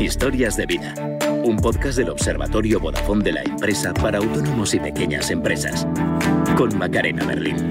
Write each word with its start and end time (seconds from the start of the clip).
Historias 0.00 0.56
de 0.56 0.66
vida. 0.66 0.94
Un 1.44 1.56
podcast 1.56 1.98
del 1.98 2.10
Observatorio 2.10 2.80
Vodafone 2.80 3.24
de 3.24 3.32
la 3.32 3.42
empresa 3.42 3.94
para 3.94 4.18
autónomos 4.18 4.74
y 4.74 4.80
pequeñas 4.80 5.30
empresas. 5.30 5.86
Con 6.56 6.76
Macarena 6.78 7.24
Berlín. 7.24 7.68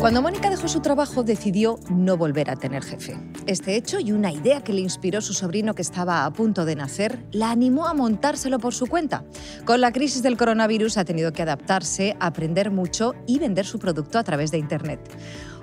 Cuando 0.00 0.22
Mónica 0.22 0.48
dejó 0.48 0.66
su 0.66 0.80
trabajo 0.80 1.22
decidió 1.22 1.78
no 1.90 2.16
volver 2.16 2.48
a 2.48 2.56
tener 2.56 2.82
jefe. 2.82 3.18
Este 3.46 3.76
hecho 3.76 4.00
y 4.00 4.12
una 4.12 4.32
idea 4.32 4.62
que 4.62 4.72
le 4.72 4.80
inspiró 4.80 5.20
su 5.20 5.34
sobrino 5.34 5.74
que 5.74 5.82
estaba 5.82 6.24
a 6.24 6.32
punto 6.32 6.64
de 6.64 6.74
nacer 6.74 7.22
la 7.32 7.50
animó 7.50 7.86
a 7.86 7.92
montárselo 7.92 8.58
por 8.58 8.72
su 8.72 8.86
cuenta. 8.86 9.24
Con 9.66 9.82
la 9.82 9.92
crisis 9.92 10.22
del 10.22 10.38
coronavirus 10.38 10.96
ha 10.96 11.04
tenido 11.04 11.34
que 11.34 11.42
adaptarse, 11.42 12.16
aprender 12.18 12.70
mucho 12.70 13.14
y 13.26 13.38
vender 13.38 13.66
su 13.66 13.78
producto 13.78 14.18
a 14.18 14.24
través 14.24 14.50
de 14.50 14.56
Internet. 14.56 15.00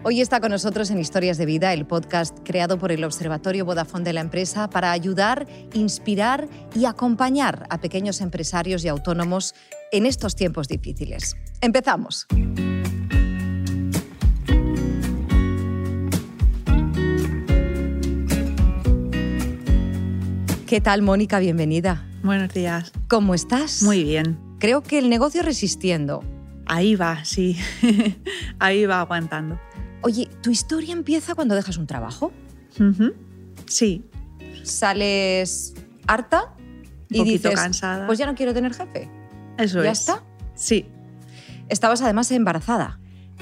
Hoy 0.04 0.22
está 0.22 0.40
con 0.40 0.52
nosotros 0.52 0.92
en 0.92 1.00
Historias 1.00 1.40
de 1.40 1.48
Vida, 1.48 1.74
el 1.74 1.88
podcast 1.88 2.38
creado 2.44 2.78
por 2.78 2.92
el 2.92 3.04
Observatorio 3.04 3.66
Vodafone 3.66 4.04
de 4.04 4.14
la 4.14 4.22
empresa 4.22 4.70
para 4.70 4.92
ayudar, 4.92 5.48
inspirar 5.74 6.48
y 6.76 6.86
acompañar 6.86 7.66
a 7.72 7.82
pequeños 7.82 8.22
empresarios 8.22 8.86
y 8.86 8.88
autónomos 8.88 9.56
en 9.92 10.06
estos 10.06 10.36
tiempos 10.36 10.68
difíciles. 10.68 11.36
Empezamos. 11.60 12.28
¿Qué 20.68 20.82
tal, 20.82 21.02
Mónica? 21.02 21.40
Bienvenida. 21.40 22.06
Buenos 22.24 22.54
días. 22.54 22.92
¿Cómo 23.08 23.34
estás? 23.34 23.84
Muy 23.84 24.04
bien. 24.04 24.38
Creo 24.60 24.84
que 24.84 25.00
el 25.00 25.10
negocio 25.10 25.42
resistiendo. 25.44 26.24
Ahí 26.66 26.96
va, 26.96 27.24
sí. 27.24 27.58
Ahí 28.60 28.86
va 28.86 29.00
aguantando. 29.02 29.60
Oye, 30.02 30.28
¿tu 30.42 30.52
historia 30.52 30.94
empieza 30.94 31.36
cuando 31.36 31.56
dejas 31.56 31.78
un 31.78 31.88
trabajo? 31.88 32.32
Ujú. 32.80 33.14
Sí, 33.66 34.06
¿Sales 34.64 35.74
harta? 36.06 36.54
Y 37.10 37.20
Un 37.20 37.26
poquito 37.26 37.50
dices, 37.50 37.64
cansada. 37.64 38.06
pues 38.06 38.20
ya 38.20 38.26
no 38.26 38.36
quiero 38.36 38.54
tener 38.54 38.74
jefe. 38.74 39.10
eso 39.58 39.82
¿Ya 39.82 39.92
es. 39.92 40.00
está? 40.02 40.24
Sí. 40.56 40.86
Estabas 41.70 42.02
además 42.02 42.30
embarazada. 42.32 43.00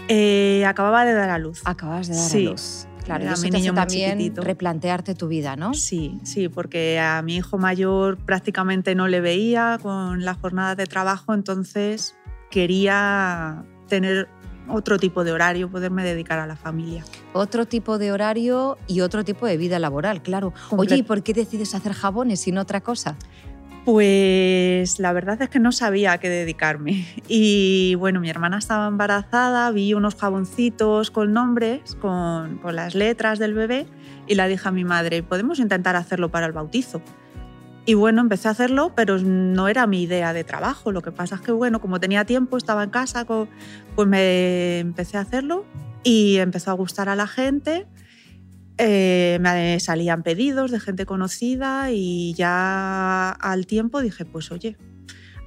Eh, 0.08 0.64
acababa 0.68 1.04
de 1.06 1.14
dar 1.14 1.32
a 1.32 1.40
luz. 1.40 1.62
Acabas 1.66 2.08
de 2.08 2.16
dar 2.16 2.30
Sí. 2.30 2.46
a 2.46 2.52
luz. 2.52 2.88
Claro, 3.06 3.24
y 3.24 3.28
Era 3.28 3.34
eso 3.36 3.44
mi 3.44 3.52
te 3.52 3.58
hace 3.58 3.62
niño 3.64 3.74
muy 3.74 3.82
también 3.82 4.18
chiquitito. 4.18 4.42
replantearte 4.42 5.14
tu 5.16 5.28
vida, 5.28 5.56
¿no? 5.56 5.74
Sí, 5.76 6.20
sí, 6.24 6.50
porque 6.50 7.00
a 7.00 7.22
mi 7.22 7.36
hijo 7.38 7.58
mayor 7.58 8.18
prácticamente 8.18 8.96
no 8.96 9.08
le 9.08 9.22
veía 9.22 9.78
con 9.82 10.26
las 10.26 10.38
jornadas 10.38 10.76
de 10.76 10.88
trabajo, 10.88 11.34
entonces 11.36 12.16
quería 12.50 13.64
tener 13.88 14.28
otro 14.68 14.98
tipo 14.98 15.24
de 15.24 15.32
horario, 15.32 15.70
poderme 15.70 16.04
dedicar 16.04 16.40
a 16.40 16.48
la 16.48 16.56
familia. 16.56 17.04
Otro 17.34 17.68
tipo 17.68 18.00
de 18.00 18.12
horario 18.12 18.80
y 18.88 19.02
otro 19.02 19.24
tipo 19.24 19.46
de 19.46 19.58
vida 19.58 19.78
laboral, 19.78 20.24
claro. 20.24 20.54
Comple- 20.70 20.80
Oye, 20.80 20.96
¿y 20.98 21.04
por 21.04 21.22
qué 21.22 21.34
decides 21.34 21.76
hacer 21.76 21.94
jabones 21.94 22.48
y 22.48 22.52
no 22.52 22.62
otra 22.62 22.82
cosa? 22.82 23.16
Pues 23.86 24.98
la 25.00 25.14
verdad 25.14 25.40
es 25.44 25.50
que 25.50 25.60
no 25.60 25.72
sabía 25.72 26.14
a 26.14 26.18
qué 26.18 26.28
dedicarme. 26.28 27.06
Y 27.28 27.94
bueno, 27.96 28.20
mi 28.20 28.32
hermana 28.32 28.58
estaba 28.58 28.88
embarazada, 28.88 29.70
vi 29.70 29.94
unos 29.94 30.16
jaboncitos 30.16 31.12
con 31.12 31.34
nombres, 31.34 31.96
con, 32.02 32.60
las 32.64 32.96
letras 32.96 33.38
del 33.38 33.54
bebé, 33.54 33.86
y 34.26 34.34
la 34.34 34.48
dije 34.48 34.68
a 34.68 34.72
mi 34.72 34.84
madre, 34.84 35.22
podemos 35.22 35.60
intentar 35.60 35.96
hacerlo 35.96 36.30
para 36.30 36.48
el 36.48 36.52
bautizo. 36.52 37.00
Y 37.86 37.94
bueno, 37.94 38.22
empecé 38.22 38.48
a 38.48 38.52
hacerlo, 38.52 38.94
pero 38.96 39.20
no 39.20 39.68
era 39.68 39.86
mi 39.86 40.02
idea 40.02 40.34
de 40.34 40.44
trabajo. 40.44 40.92
Lo 40.92 41.04
que 41.04 41.12
pasa 41.12 41.36
es 41.36 41.42
que, 41.42 41.52
bueno, 41.52 41.80
como 41.80 42.00
tenía 42.00 42.26
tiempo, 42.26 42.58
estaba 42.58 42.84
en 42.84 42.90
casa, 42.90 43.26
pues 43.26 44.08
me 44.08 44.80
empecé 44.80 45.18
a 45.18 45.22
hacerlo 45.22 45.64
y 46.04 46.38
empezó 46.38 46.72
a 46.72 46.74
gustar 46.74 47.08
a 47.08 47.16
la 47.16 47.28
gente. 47.28 47.86
Eh, 48.78 49.38
me 49.42 49.80
salían 49.80 50.22
pedidos 50.24 50.70
de 50.72 50.80
gente 50.80 51.06
conocida 51.06 51.92
y 51.92 52.34
ya 52.34 53.30
al 53.30 53.66
tiempo 53.68 54.02
dije, 54.02 54.26
pues 54.26 54.52
oye, 54.52 54.76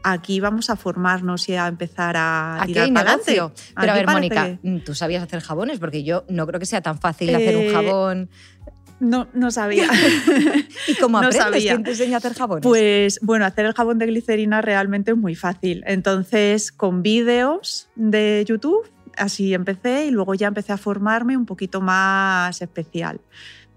aquí 0.02 0.40
vamos 0.40 0.70
a 0.70 0.76
formarnos 0.76 1.48
y 1.50 1.54
a 1.56 1.66
empezar 1.66 2.16
a 2.16 2.62
Aquí 2.62 2.72
tirar 2.72 2.84
hay 2.86 2.90
negocio. 2.90 3.12
adelante. 3.44 3.72
Pero 3.80 3.92
a 3.92 3.94
ver, 3.94 4.06
Mónica, 4.06 4.58
que- 4.62 4.80
¿tú 4.84 4.94
sabías 4.94 5.22
hacer 5.22 5.40
jabones? 5.40 5.78
Porque 5.78 6.04
yo 6.04 6.24
no 6.30 6.46
creo 6.46 6.58
que 6.58 6.66
sea 6.66 6.80
tan 6.80 6.98
fácil 6.98 7.34
hacer 7.34 7.56
un 7.56 7.62
Eh, 7.64 7.70
jabón. 7.70 8.30
No, 9.00 9.28
no 9.32 9.50
sabía. 9.52 9.86
¿Y 10.88 10.94
cómo 10.96 11.20
no 11.20 11.28
aprendes? 11.28 11.42
sabía. 11.52 11.72
¿Quién 11.72 11.84
te 11.84 11.90
enseña 11.90 12.16
a 12.16 12.18
hacer 12.18 12.34
jabones? 12.34 12.62
Pues 12.64 13.20
bueno, 13.22 13.44
hacer 13.44 13.66
el 13.66 13.72
jabón 13.74 13.98
de 13.98 14.06
glicerina 14.06 14.60
realmente 14.60 15.12
es 15.12 15.16
muy 15.16 15.34
fácil. 15.36 15.84
Entonces, 15.86 16.72
con 16.72 17.02
vídeos 17.02 17.88
de 17.94 18.44
YouTube, 18.48 18.88
así 19.18 19.54
empecé 19.54 20.06
y 20.06 20.10
luego 20.10 20.34
ya 20.34 20.48
empecé 20.48 20.72
a 20.72 20.78
formarme 20.78 21.36
un 21.36 21.46
poquito 21.46 21.80
más 21.80 22.60
especial. 22.62 23.20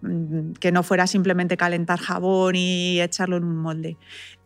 Mm, 0.01 0.53
Que 0.59 0.71
no 0.71 0.83
fuera 0.83 1.05
simplemente 1.07 1.57
calentar 1.57 1.99
jabón 1.99 2.55
y 2.55 2.99
echarlo 3.01 3.37
en 3.37 3.43
un 3.43 3.57
molde. 3.57 3.97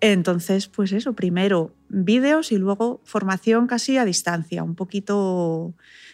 Entonces, 0.01 0.67
pues 0.67 0.91
eso, 0.91 1.13
primero 1.13 1.73
vídeos 1.89 2.51
y 2.51 2.57
luego 2.57 3.01
formación 3.05 3.67
casi 3.67 3.97
a 3.97 4.05
distancia, 4.05 4.63
un 4.63 4.75
poquito 4.75 5.73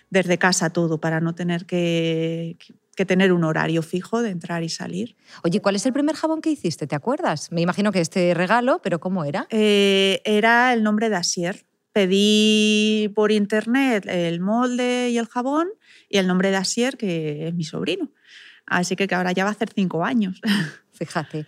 desde 0.09 0.37
casa 0.37 0.69
todo, 0.69 0.99
para 0.99 1.21
no 1.21 1.33
tener 1.33 1.65
que, 1.65 2.57
que 2.95 3.05
tener 3.05 3.31
un 3.33 3.43
horario 3.43 3.81
fijo 3.81 4.21
de 4.21 4.29
entrar 4.29 4.61
y 4.63 4.69
salir. 4.69 5.15
Oye, 5.43 5.61
¿cuál 5.61 5.75
es 5.75 5.85
el 5.85 5.93
primer 5.93 6.15
jabón 6.15 6.41
que 6.41 6.51
hiciste? 6.51 6.85
¿Te 6.85 6.95
acuerdas? 6.95 7.51
Me 7.51 7.61
imagino 7.61 7.91
que 7.91 8.01
este 8.01 8.33
regalo, 8.33 8.79
pero 8.83 8.99
¿cómo 8.99 9.23
era? 9.23 9.47
Eh, 9.49 10.21
era 10.25 10.73
el 10.73 10.83
nombre 10.83 11.09
de 11.09 11.15
Asier. 11.15 11.65
Pedí 11.93 13.11
por 13.15 13.31
internet 13.31 14.05
el 14.07 14.39
molde 14.39 15.09
y 15.09 15.17
el 15.17 15.27
jabón 15.27 15.69
y 16.09 16.17
el 16.17 16.27
nombre 16.27 16.51
de 16.51 16.57
Asier, 16.57 16.97
que 16.97 17.47
es 17.47 17.53
mi 17.53 17.63
sobrino. 17.63 18.09
Así 18.65 18.95
que, 18.95 19.07
que 19.07 19.15
ahora 19.15 19.31
ya 19.31 19.43
va 19.43 19.49
a 19.49 19.53
hacer 19.53 19.69
cinco 19.73 20.05
años. 20.05 20.41
Fíjate. 20.93 21.45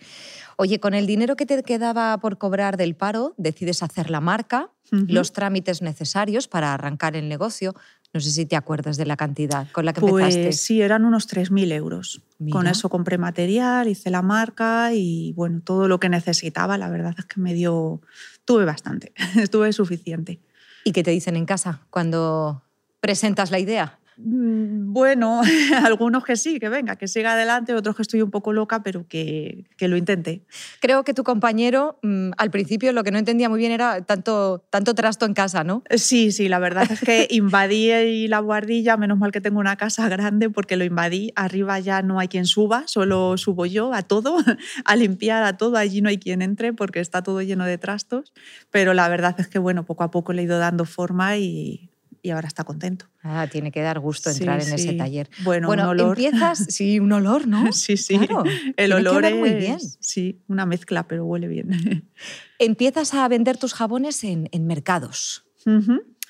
Oye, 0.56 0.80
con 0.80 0.94
el 0.94 1.06
dinero 1.06 1.36
que 1.36 1.46
te 1.46 1.62
quedaba 1.62 2.18
por 2.18 2.38
cobrar 2.38 2.76
del 2.76 2.94
paro, 2.94 3.34
decides 3.36 3.82
hacer 3.82 4.10
la 4.10 4.20
marca, 4.20 4.70
los 4.90 5.32
trámites 5.32 5.82
necesarios 5.82 6.46
para 6.46 6.72
arrancar 6.72 7.16
el 7.16 7.28
negocio. 7.28 7.74
No 8.14 8.20
sé 8.20 8.30
si 8.30 8.46
te 8.46 8.54
acuerdas 8.54 8.96
de 8.96 9.06
la 9.06 9.16
cantidad 9.16 9.66
con 9.72 9.84
la 9.84 9.92
que 9.92 10.00
empezaste. 10.00 10.44
Pues 10.44 10.60
sí, 10.60 10.80
eran 10.80 11.04
unos 11.04 11.26
3.000 11.26 11.72
euros. 11.72 12.22
Con 12.38 12.60
Mira. 12.60 12.70
eso 12.70 12.88
compré 12.88 13.18
material, 13.18 13.88
hice 13.88 14.08
la 14.08 14.22
marca 14.22 14.92
y 14.94 15.32
bueno, 15.32 15.60
todo 15.64 15.88
lo 15.88 15.98
que 15.98 16.08
necesitaba, 16.08 16.78
la 16.78 16.88
verdad 16.88 17.16
es 17.18 17.24
que 17.24 17.40
me 17.40 17.54
dio, 17.54 18.00
tuve 18.44 18.64
bastante, 18.64 19.12
estuve 19.36 19.72
suficiente. 19.72 20.40
¿Y 20.84 20.92
qué 20.92 21.02
te 21.02 21.10
dicen 21.10 21.34
en 21.34 21.44
casa 21.44 21.80
cuando 21.90 22.62
presentas 23.00 23.50
la 23.50 23.58
idea? 23.58 23.98
Mm, 24.16 24.92
Bueno, 24.92 25.40
algunos 25.84 26.24
que 26.24 26.36
sí, 26.36 26.60
que 26.60 26.68
venga, 26.68 26.96
que 26.96 27.08
siga 27.08 27.32
adelante, 27.32 27.74
otros 27.74 27.96
que 27.96 28.02
estoy 28.02 28.22
un 28.22 28.30
poco 28.30 28.52
loca, 28.52 28.82
pero 28.82 29.06
que, 29.08 29.64
que 29.76 29.88
lo 29.88 29.96
intente. 29.96 30.44
Creo 30.80 31.04
que 31.04 31.14
tu 31.14 31.24
compañero 31.24 31.98
mm, 32.02 32.30
al 32.36 32.50
principio 32.50 32.92
lo 32.92 33.02
que 33.02 33.10
no 33.10 33.18
entendía 33.18 33.48
muy 33.48 33.58
bien 33.58 33.72
era 33.72 34.02
tanto, 34.02 34.64
tanto 34.70 34.94
trasto 34.94 35.26
en 35.26 35.34
casa, 35.34 35.64
¿no? 35.64 35.82
Sí, 35.90 36.30
sí, 36.32 36.48
la 36.48 36.58
verdad 36.60 36.90
es 36.90 37.00
que 37.00 37.26
invadí 37.30 38.28
la 38.28 38.38
guardilla, 38.38 38.96
menos 38.96 39.18
mal 39.18 39.32
que 39.32 39.40
tengo 39.40 39.58
una 39.58 39.76
casa 39.76 40.08
grande 40.08 40.48
porque 40.48 40.76
lo 40.76 40.84
invadí, 40.84 41.32
arriba 41.34 41.78
ya 41.80 42.02
no 42.02 42.20
hay 42.20 42.28
quien 42.28 42.46
suba, 42.46 42.84
solo 42.86 43.36
subo 43.36 43.66
yo 43.66 43.92
a 43.92 44.02
todo, 44.02 44.36
a 44.84 44.96
limpiar 44.96 45.42
a 45.42 45.56
todo, 45.56 45.76
allí 45.76 46.00
no 46.02 46.08
hay 46.08 46.18
quien 46.18 46.42
entre 46.42 46.72
porque 46.72 47.00
está 47.00 47.22
todo 47.22 47.42
lleno 47.42 47.64
de 47.64 47.78
trastos, 47.78 48.32
pero 48.70 48.94
la 48.94 49.08
verdad 49.08 49.34
es 49.38 49.48
que 49.48 49.58
bueno, 49.58 49.84
poco 49.84 50.04
a 50.04 50.10
poco 50.10 50.32
le 50.32 50.42
he 50.42 50.44
ido 50.44 50.58
dando 50.58 50.84
forma 50.84 51.36
y, 51.36 51.90
y 52.24 52.30
ahora 52.30 52.48
está 52.48 52.64
contento. 52.64 53.04
Ah, 53.22 53.46
tiene 53.52 53.70
que 53.70 53.82
dar 53.82 54.00
gusto 54.00 54.30
Sí, 54.30 54.38
entrar 54.38 54.62
en 54.62 54.72
ese 54.72 54.94
taller. 54.94 55.28
Bueno, 55.44 55.70
un 55.70 55.78
olor. 55.78 56.18
empiezas, 56.18 56.58
sí, 56.70 56.98
un 56.98 57.12
olor, 57.12 57.46
¿no? 57.46 57.70
Sí, 57.72 57.98
sí, 57.98 58.16
Claro, 58.18 58.44
el 58.44 58.74
tiene 58.74 58.94
olor 58.94 59.24
es 59.26 59.36
muy 59.36 59.50
bien. 59.54 59.78
sí, 60.00 60.42
una 60.48 60.64
mezcla, 60.64 61.06
pero 61.06 61.26
huele 61.26 61.48
bien. 61.48 62.08
Empiezas 62.58 63.12
a 63.12 63.28
vender 63.28 63.58
tus 63.58 63.74
jabones 63.74 64.24
en, 64.24 64.48
en 64.52 64.66
mercados. 64.66 65.44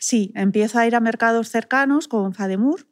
Sí, 0.00 0.32
empiezo 0.34 0.78
a 0.80 0.86
ir 0.86 0.96
a 0.96 1.00
mercados 1.00 1.48
cercanos 1.48 2.08
con 2.08 2.34
Fademur, 2.34 2.88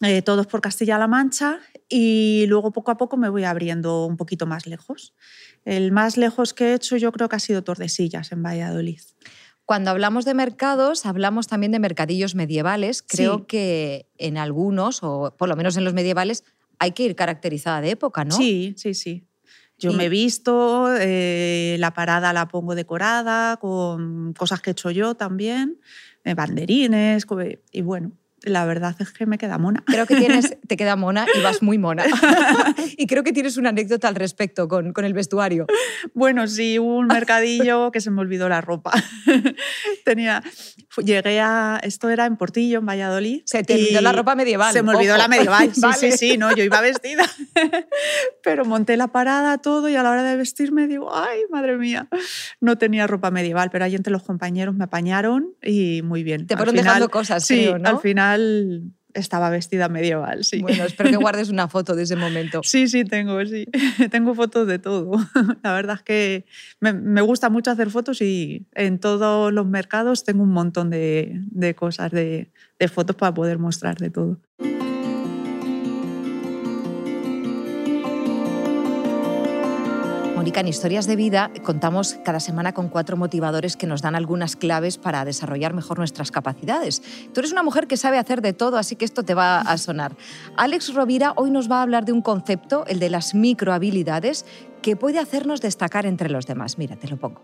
eh, 0.00 0.22
todos 0.22 0.46
por 0.46 0.60
Castilla-La 0.62 1.06
Mancha, 1.06 1.58
y 1.88 2.46
luego 2.48 2.72
poco 2.72 2.90
a 2.90 2.96
poco 2.96 3.16
me 3.18 3.28
voy 3.28 3.44
abriendo 3.44 4.06
un 4.06 4.16
poquito 4.16 4.46
más 4.46 4.66
lejos. 4.66 5.14
El 5.66 5.92
más 5.92 6.16
lejos 6.16 6.54
que 6.54 6.70
he 6.70 6.74
hecho 6.74 6.96
yo 6.96 7.12
creo 7.12 7.28
que 7.28 7.36
ha 7.36 7.40
sido 7.40 7.62
Tordesillas, 7.62 8.32
en 8.32 8.42
Valladolid. 8.42 9.00
Cuando 9.68 9.90
hablamos 9.90 10.24
de 10.24 10.32
mercados, 10.32 11.04
hablamos 11.04 11.46
también 11.46 11.72
de 11.72 11.78
mercadillos 11.78 12.34
medievales. 12.34 13.02
Creo 13.02 13.40
Sí. 13.40 13.44
que 13.48 14.06
en 14.16 14.38
algunos, 14.38 15.00
o 15.02 15.34
por 15.36 15.46
lo 15.46 15.56
menos 15.56 15.76
en 15.76 15.84
los 15.84 15.92
medievales, 15.92 16.42
hay 16.78 16.92
que 16.92 17.02
ir 17.02 17.14
caracterizada 17.14 17.82
de 17.82 17.90
época, 17.90 18.24
¿no? 18.24 18.34
Sí, 18.34 18.72
sí, 18.78 18.94
sí. 18.94 19.26
Yo 19.76 19.90
Y- 19.90 19.94
me 19.96 20.06
he 20.06 20.08
visto, 20.08 20.88
eh, 20.98 21.76
la 21.80 21.92
parada 21.92 22.32
la 22.32 22.48
pongo 22.48 22.74
decorada 22.74 23.58
con 23.58 24.32
cosas 24.32 24.62
que 24.62 24.70
he 24.70 24.72
hecho 24.72 24.90
yo 24.90 25.14
también, 25.16 25.78
eh, 26.24 26.32
banderines, 26.32 27.26
y 27.70 27.82
bueno, 27.82 28.12
la 28.48 28.64
verdad 28.64 28.94
es 28.98 29.12
que 29.12 29.26
me 29.26 29.38
queda 29.38 29.58
mona. 29.58 29.82
Creo 29.86 30.06
que 30.06 30.16
tienes, 30.16 30.56
te 30.66 30.76
queda 30.76 30.96
mona 30.96 31.26
y 31.34 31.40
vas 31.42 31.62
muy 31.62 31.78
mona. 31.78 32.04
y 32.96 33.06
creo 33.06 33.22
que 33.22 33.32
tienes 33.32 33.56
una 33.56 33.70
anécdota 33.70 34.08
al 34.08 34.14
respecto 34.14 34.68
con, 34.68 34.92
con 34.92 35.04
el 35.04 35.12
vestuario. 35.12 35.66
Bueno, 36.14 36.46
sí, 36.46 36.78
hubo 36.78 36.96
un 36.96 37.06
mercadillo 37.06 37.90
que 37.92 38.00
se 38.00 38.10
me 38.10 38.20
olvidó 38.20 38.48
la 38.48 38.60
ropa. 38.60 38.92
Tenía, 40.04 40.42
llegué 40.96 41.40
a, 41.40 41.80
esto 41.82 42.08
era 42.08 42.26
en 42.26 42.36
Portillo, 42.36 42.78
en 42.78 42.86
Valladolid. 42.86 43.42
Se 43.44 43.62
te 43.62 43.74
olvidó 43.74 44.00
la 44.00 44.12
ropa 44.12 44.34
medieval. 44.34 44.72
Se 44.72 44.82
me 44.82 44.94
olvidó 44.94 45.16
la 45.16 45.28
medieval, 45.28 45.74
sí, 45.74 45.86
sí, 45.98 46.12
sí, 46.12 46.38
no, 46.38 46.54
yo 46.54 46.64
iba 46.64 46.80
vestida. 46.80 47.24
Pero 48.42 48.64
monté 48.64 48.96
la 48.96 49.08
parada, 49.08 49.58
todo, 49.58 49.88
y 49.88 49.96
a 49.96 50.02
la 50.02 50.10
hora 50.10 50.22
de 50.22 50.36
vestirme 50.36 50.86
digo, 50.86 51.14
ay, 51.14 51.40
madre 51.50 51.76
mía, 51.76 52.08
no 52.60 52.78
tenía 52.78 53.06
ropa 53.06 53.30
medieval, 53.30 53.70
pero 53.70 53.84
ahí 53.84 53.94
entre 53.94 54.12
los 54.12 54.22
compañeros 54.22 54.74
me 54.74 54.84
apañaron 54.84 55.54
y 55.62 56.02
muy 56.02 56.22
bien. 56.22 56.46
Te 56.46 56.56
fueron 56.56 56.74
dejando 56.74 57.08
cosas, 57.08 57.44
sí, 57.44 57.64
creo, 57.64 57.78
¿no? 57.78 57.88
al 57.88 58.00
final 58.00 58.37
estaba 59.14 59.50
vestida 59.50 59.88
medieval, 59.88 60.44
sí. 60.44 60.60
Bueno, 60.60 60.84
espero 60.84 61.10
que 61.10 61.16
guardes 61.16 61.50
una 61.50 61.68
foto 61.68 61.94
de 61.94 62.04
ese 62.04 62.16
momento. 62.16 62.60
Sí, 62.62 62.88
sí, 62.88 63.04
tengo, 63.04 63.44
sí. 63.46 63.66
tengo 64.10 64.34
fotos 64.34 64.66
de 64.66 64.78
todo. 64.78 65.12
La 65.62 65.72
verdad 65.72 65.96
es 65.96 66.02
que 66.02 66.44
me, 66.80 66.92
me, 66.92 67.20
gusta 67.20 67.50
mucho 67.50 67.70
hacer 67.70 67.90
fotos 67.90 68.20
y 68.22 68.66
en 68.74 68.98
todos 68.98 69.52
los 69.52 69.66
mercados 69.66 70.24
tengo 70.24 70.42
un 70.42 70.52
montón 70.52 70.90
de, 70.90 71.40
de 71.50 71.74
cosas, 71.74 72.10
de, 72.10 72.50
de 72.78 72.88
fotos 72.88 73.16
para 73.16 73.34
poder 73.34 73.58
mostrar 73.58 73.96
de 73.96 74.10
todo. 74.10 74.40
En 80.54 80.66
Historias 80.66 81.06
de 81.06 81.14
Vida 81.14 81.52
contamos 81.62 82.16
cada 82.24 82.40
semana 82.40 82.72
con 82.72 82.88
cuatro 82.88 83.16
motivadores 83.16 83.76
que 83.76 83.86
nos 83.86 84.02
dan 84.02 84.16
algunas 84.16 84.56
claves 84.56 84.98
para 84.98 85.24
desarrollar 85.24 85.72
mejor 85.72 85.98
nuestras 85.98 86.32
capacidades. 86.32 87.00
Tú 87.32 87.40
eres 87.40 87.52
una 87.52 87.62
mujer 87.62 87.86
que 87.86 87.96
sabe 87.96 88.18
hacer 88.18 88.40
de 88.42 88.54
todo, 88.54 88.76
así 88.76 88.96
que 88.96 89.04
esto 89.04 89.22
te 89.22 89.34
va 89.34 89.60
a 89.60 89.78
sonar. 89.78 90.16
Alex 90.56 90.94
Rovira 90.94 91.32
hoy 91.36 91.52
nos 91.52 91.70
va 91.70 91.78
a 91.78 91.82
hablar 91.82 92.06
de 92.06 92.12
un 92.12 92.22
concepto, 92.22 92.84
el 92.86 92.98
de 92.98 93.08
las 93.08 93.34
microhabilidades, 93.34 94.46
que 94.82 94.96
puede 94.96 95.20
hacernos 95.20 95.60
destacar 95.60 96.06
entre 96.06 96.28
los 96.28 96.46
demás. 96.46 96.76
Mira, 96.76 96.96
te 96.96 97.06
lo 97.06 97.18
pongo. 97.18 97.42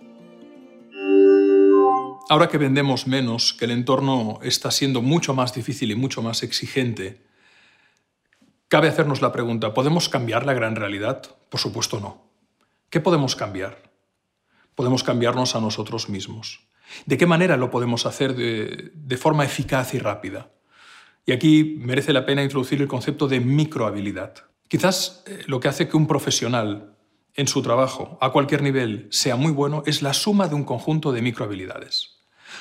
Ahora 2.30 2.48
que 2.48 2.58
vendemos 2.58 3.06
menos, 3.06 3.52
que 3.52 3.66
el 3.66 3.70
entorno 3.70 4.40
está 4.42 4.72
siendo 4.72 5.02
mucho 5.02 5.34
más 5.34 5.54
difícil 5.54 5.90
y 5.92 5.94
mucho 5.94 6.20
más 6.22 6.42
exigente, 6.42 7.22
cabe 8.68 8.88
hacernos 8.88 9.22
la 9.22 9.30
pregunta, 9.30 9.72
¿podemos 9.72 10.08
cambiar 10.08 10.46
la 10.46 10.54
gran 10.54 10.74
realidad? 10.74 11.22
Por 11.48 11.60
supuesto 11.60 12.00
no. 12.00 12.23
¿Qué 12.94 13.00
podemos 13.00 13.34
cambiar? 13.34 13.90
Podemos 14.76 15.02
cambiarnos 15.02 15.56
a 15.56 15.60
nosotros 15.60 16.08
mismos. 16.08 16.68
¿De 17.06 17.18
qué 17.18 17.26
manera 17.26 17.56
lo 17.56 17.68
podemos 17.68 18.06
hacer 18.06 18.36
de, 18.36 19.16
forma 19.16 19.44
eficaz 19.44 19.94
y 19.94 19.98
rápida? 19.98 20.52
Y 21.26 21.32
aquí 21.32 21.74
merece 21.80 22.12
la 22.12 22.24
pena 22.24 22.44
introducir 22.44 22.80
el 22.80 22.86
concepto 22.86 23.26
de 23.26 23.40
microhabilidad. 23.40 24.44
Quizás 24.68 25.24
eh, 25.26 25.42
lo 25.48 25.58
que 25.58 25.66
hace 25.66 25.88
que 25.88 25.96
un 25.96 26.06
profesional 26.06 26.96
en 27.34 27.48
su 27.48 27.62
trabajo, 27.62 28.16
a 28.20 28.30
cualquier 28.30 28.62
nivel, 28.62 29.08
sea 29.10 29.34
muy 29.34 29.50
bueno 29.50 29.82
es 29.86 30.00
la 30.00 30.14
suma 30.14 30.46
de 30.46 30.54
un 30.54 30.62
conjunto 30.62 31.10
de 31.10 31.20
microhabilidades. 31.20 32.20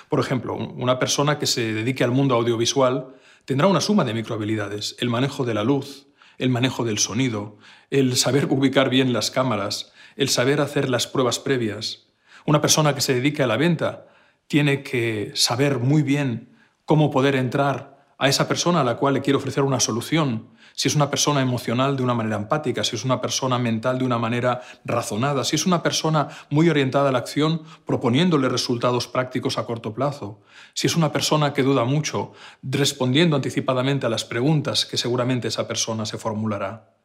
Por 0.09 0.19
ejemplo, 0.19 0.55
una 0.55 0.97
persona 0.97 1.37
que 1.37 1.45
se 1.45 1.75
dedique 1.75 2.03
al 2.03 2.09
mundo 2.09 2.33
audiovisual 2.33 3.13
tendrá 3.45 3.67
una 3.67 3.81
suma 3.81 4.03
de 4.03 4.15
microhabilidades, 4.15 4.95
el 4.97 5.11
manejo 5.11 5.45
de 5.45 5.53
la 5.53 5.63
luz, 5.63 6.07
el 6.39 6.49
manejo 6.49 6.83
del 6.83 6.97
sonido, 6.97 7.59
el 7.91 8.15
saber 8.17 8.45
ubicar 8.49 8.89
bien 8.89 9.13
las 9.13 9.29
cámaras, 9.29 9.92
el 10.15 10.29
saber 10.29 10.61
hacer 10.61 10.89
las 10.89 11.07
pruebas 11.07 11.39
previas. 11.39 12.07
Una 12.45 12.61
persona 12.61 12.93
que 12.93 13.01
se 13.01 13.13
dedique 13.13 13.43
a 13.43 13.47
la 13.47 13.57
venta 13.57 14.07
tiene 14.47 14.83
que 14.83 15.31
saber 15.35 15.79
muy 15.79 16.03
bien 16.03 16.57
cómo 16.85 17.09
poder 17.09 17.35
entrar 17.35 17.93
a 18.17 18.29
esa 18.29 18.47
persona 18.47 18.81
a 18.81 18.83
la 18.83 18.95
cual 18.95 19.15
le 19.15 19.21
quiere 19.21 19.37
ofrecer 19.37 19.63
una 19.63 19.79
solución. 19.79 20.47
Si 20.73 20.87
es 20.87 20.95
una 20.95 21.09
persona 21.09 21.41
emocional 21.41 21.97
de 21.97 22.03
una 22.03 22.13
manera 22.13 22.37
empática, 22.37 22.83
si 22.83 22.95
es 22.95 23.03
una 23.03 23.21
persona 23.21 23.59
mental 23.59 23.99
de 23.99 24.05
una 24.05 24.17
manera 24.17 24.61
razonada, 24.85 25.43
si 25.43 25.55
es 25.55 25.65
una 25.65 25.83
persona 25.83 26.29
muy 26.49 26.69
orientada 26.69 27.09
a 27.09 27.11
la 27.11 27.19
acción 27.19 27.63
proponiéndole 27.85 28.49
resultados 28.49 29.07
prácticos 29.07 29.57
a 29.57 29.65
corto 29.65 29.93
plazo, 29.93 30.41
si 30.73 30.87
es 30.87 30.95
una 30.95 31.11
persona 31.11 31.53
que 31.53 31.63
duda 31.63 31.83
mucho 31.83 32.33
respondiendo 32.63 33.35
anticipadamente 33.35 34.05
a 34.05 34.09
las 34.09 34.25
preguntas 34.25 34.85
que 34.85 34.97
seguramente 34.97 35.49
esa 35.49 35.67
persona 35.67 36.05
se 36.05 36.17
formulará. 36.17 36.95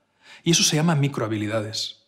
Y 0.44 0.52
eso 0.52 0.62
se 0.62 0.76
llama 0.76 0.94
microhabilidades. 0.94 2.07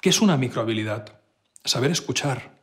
¿Qué 0.00 0.08
es 0.08 0.22
una 0.22 0.38
microhabilidad? 0.38 1.20
Saber 1.62 1.90
escuchar. 1.90 2.58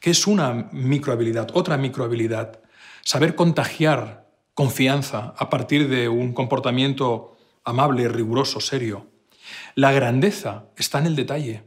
¿Qué 0.00 0.10
es 0.10 0.26
una 0.26 0.68
microhabilidad? 0.72 1.50
Otra 1.54 1.76
microhabilidad. 1.76 2.58
Saber 3.04 3.36
contagiar 3.36 4.26
confianza 4.54 5.34
a 5.38 5.50
partir 5.50 5.88
de 5.88 6.08
un 6.08 6.32
comportamiento 6.32 7.36
amable, 7.62 8.08
riguroso, 8.08 8.58
serio. 8.58 9.06
La 9.76 9.92
grandeza 9.92 10.64
está 10.76 10.98
en 10.98 11.06
el 11.06 11.14
detalle. 11.14 11.62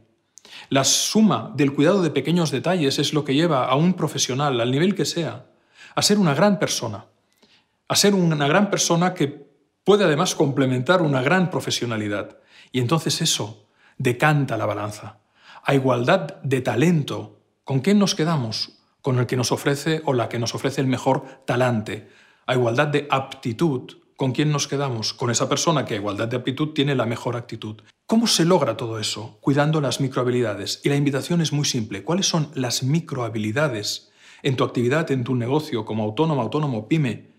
La 0.68 0.84
suma 0.84 1.50
del 1.56 1.72
cuidado 1.72 2.02
de 2.02 2.10
pequeños 2.10 2.50
detalles 2.50 2.98
es 2.98 3.14
lo 3.14 3.24
que 3.24 3.34
lleva 3.34 3.64
a 3.64 3.76
un 3.76 3.94
profesional, 3.94 4.60
al 4.60 4.70
nivel 4.70 4.94
que 4.94 5.06
sea, 5.06 5.46
a 5.94 6.02
ser 6.02 6.18
una 6.18 6.34
gran 6.34 6.58
persona. 6.58 7.06
A 7.88 7.96
ser 7.96 8.14
una 8.14 8.46
gran 8.46 8.68
persona 8.68 9.14
que 9.14 9.46
puede 9.84 10.04
además 10.04 10.34
complementar 10.34 11.00
una 11.00 11.22
gran 11.22 11.50
profesionalidad. 11.50 12.36
Y 12.72 12.80
entonces 12.80 13.22
eso 13.22 13.61
decanta 14.02 14.56
la 14.56 14.66
balanza. 14.66 15.20
A 15.64 15.74
igualdad 15.74 16.40
de 16.42 16.60
talento, 16.60 17.40
¿con 17.64 17.80
quién 17.80 17.98
nos 17.98 18.14
quedamos? 18.14 18.80
Con 19.00 19.18
el 19.18 19.26
que 19.26 19.36
nos 19.36 19.52
ofrece 19.52 20.02
o 20.04 20.12
la 20.12 20.28
que 20.28 20.38
nos 20.38 20.54
ofrece 20.54 20.80
el 20.80 20.86
mejor 20.86 21.24
talante. 21.46 22.08
A 22.46 22.54
igualdad 22.54 22.88
de 22.88 23.06
aptitud, 23.10 23.92
¿con 24.16 24.32
quién 24.32 24.50
nos 24.50 24.66
quedamos? 24.66 25.14
Con 25.14 25.30
esa 25.30 25.48
persona 25.48 25.84
que 25.84 25.94
a 25.94 25.98
igualdad 25.98 26.28
de 26.28 26.36
aptitud 26.36 26.74
tiene 26.74 26.94
la 26.94 27.06
mejor 27.06 27.36
actitud. 27.36 27.82
¿Cómo 28.06 28.26
se 28.26 28.44
logra 28.44 28.76
todo 28.76 28.98
eso? 28.98 29.38
Cuidando 29.40 29.80
las 29.80 30.00
microhabilidades. 30.00 30.80
Y 30.82 30.88
la 30.88 30.96
invitación 30.96 31.40
es 31.40 31.52
muy 31.52 31.64
simple. 31.64 32.02
¿Cuáles 32.02 32.26
son 32.26 32.50
las 32.54 32.82
microhabilidades 32.82 34.10
en 34.42 34.56
tu 34.56 34.64
actividad, 34.64 35.10
en 35.12 35.22
tu 35.22 35.36
negocio, 35.36 35.84
como 35.84 36.02
autónomo, 36.02 36.42
autónomo, 36.42 36.88
pyme, 36.88 37.30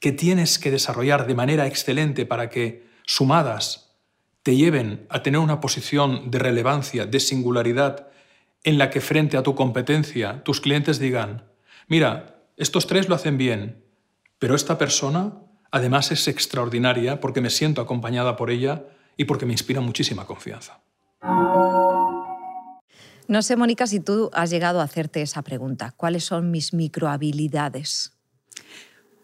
que 0.00 0.10
tienes 0.10 0.58
que 0.58 0.72
desarrollar 0.72 1.28
de 1.28 1.36
manera 1.36 1.68
excelente 1.68 2.26
para 2.26 2.50
que, 2.50 2.88
sumadas, 3.06 3.91
te 4.42 4.56
lleven 4.56 5.06
a 5.08 5.22
tener 5.22 5.40
una 5.40 5.60
posición 5.60 6.30
de 6.30 6.38
relevancia, 6.38 7.06
de 7.06 7.20
singularidad, 7.20 8.08
en 8.64 8.78
la 8.78 8.90
que 8.90 9.00
frente 9.00 9.36
a 9.36 9.42
tu 9.42 9.54
competencia 9.54 10.42
tus 10.44 10.60
clientes 10.60 10.98
digan, 10.98 11.44
mira, 11.88 12.44
estos 12.56 12.86
tres 12.86 13.08
lo 13.08 13.14
hacen 13.14 13.38
bien, 13.38 13.84
pero 14.38 14.54
esta 14.54 14.78
persona 14.78 15.34
además 15.70 16.12
es 16.12 16.28
extraordinaria 16.28 17.20
porque 17.20 17.40
me 17.40 17.50
siento 17.50 17.80
acompañada 17.80 18.36
por 18.36 18.50
ella 18.50 18.84
y 19.16 19.24
porque 19.24 19.46
me 19.46 19.52
inspira 19.52 19.80
muchísima 19.80 20.26
confianza. 20.26 20.80
No 23.28 23.40
sé, 23.42 23.56
Mónica, 23.56 23.86
si 23.86 24.00
tú 24.00 24.30
has 24.34 24.50
llegado 24.50 24.80
a 24.80 24.84
hacerte 24.84 25.22
esa 25.22 25.42
pregunta. 25.42 25.94
¿Cuáles 25.96 26.24
son 26.24 26.50
mis 26.50 26.74
microhabilidades? 26.74 28.12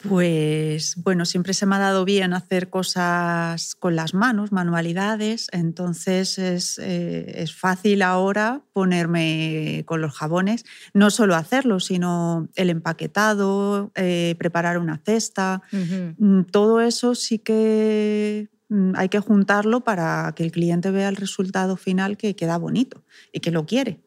Pues 0.02 0.94
bueno, 1.02 1.24
siempre 1.24 1.54
se 1.54 1.66
me 1.66 1.74
ha 1.74 1.80
dado 1.80 2.04
bien 2.04 2.32
hacer 2.32 2.70
cosas 2.70 3.74
con 3.74 3.96
las 3.96 4.14
manos, 4.14 4.52
manualidades, 4.52 5.48
entonces 5.50 6.38
es, 6.38 6.78
eh, 6.78 7.42
es, 7.42 7.52
fácil 7.54 8.02
ahora 8.02 8.62
ponerme 8.72 9.82
con 9.86 10.00
los 10.00 10.12
jabones, 10.12 10.64
no 10.94 11.10
solo 11.10 11.34
hacerlo, 11.34 11.80
sino 11.80 12.48
el 12.54 12.70
empaquetado, 12.70 13.90
eh, 13.96 14.36
preparar 14.38 14.78
una 14.78 14.98
cesta, 15.04 15.62
uh 15.72 15.76
-huh. 15.76 16.46
todo 16.50 16.80
eso 16.80 17.16
sí 17.16 17.40
que 17.40 18.48
mm, 18.68 18.92
hay 18.94 19.08
que 19.08 19.18
juntarlo 19.18 19.80
para 19.80 20.32
que 20.36 20.44
el 20.44 20.52
cliente 20.52 20.92
vea 20.92 21.08
el 21.08 21.16
resultado 21.16 21.76
final 21.76 22.16
que 22.16 22.36
queda 22.36 22.56
bonito 22.56 23.02
y 23.32 23.40
que 23.40 23.50
lo 23.50 23.66
quiere. 23.66 24.00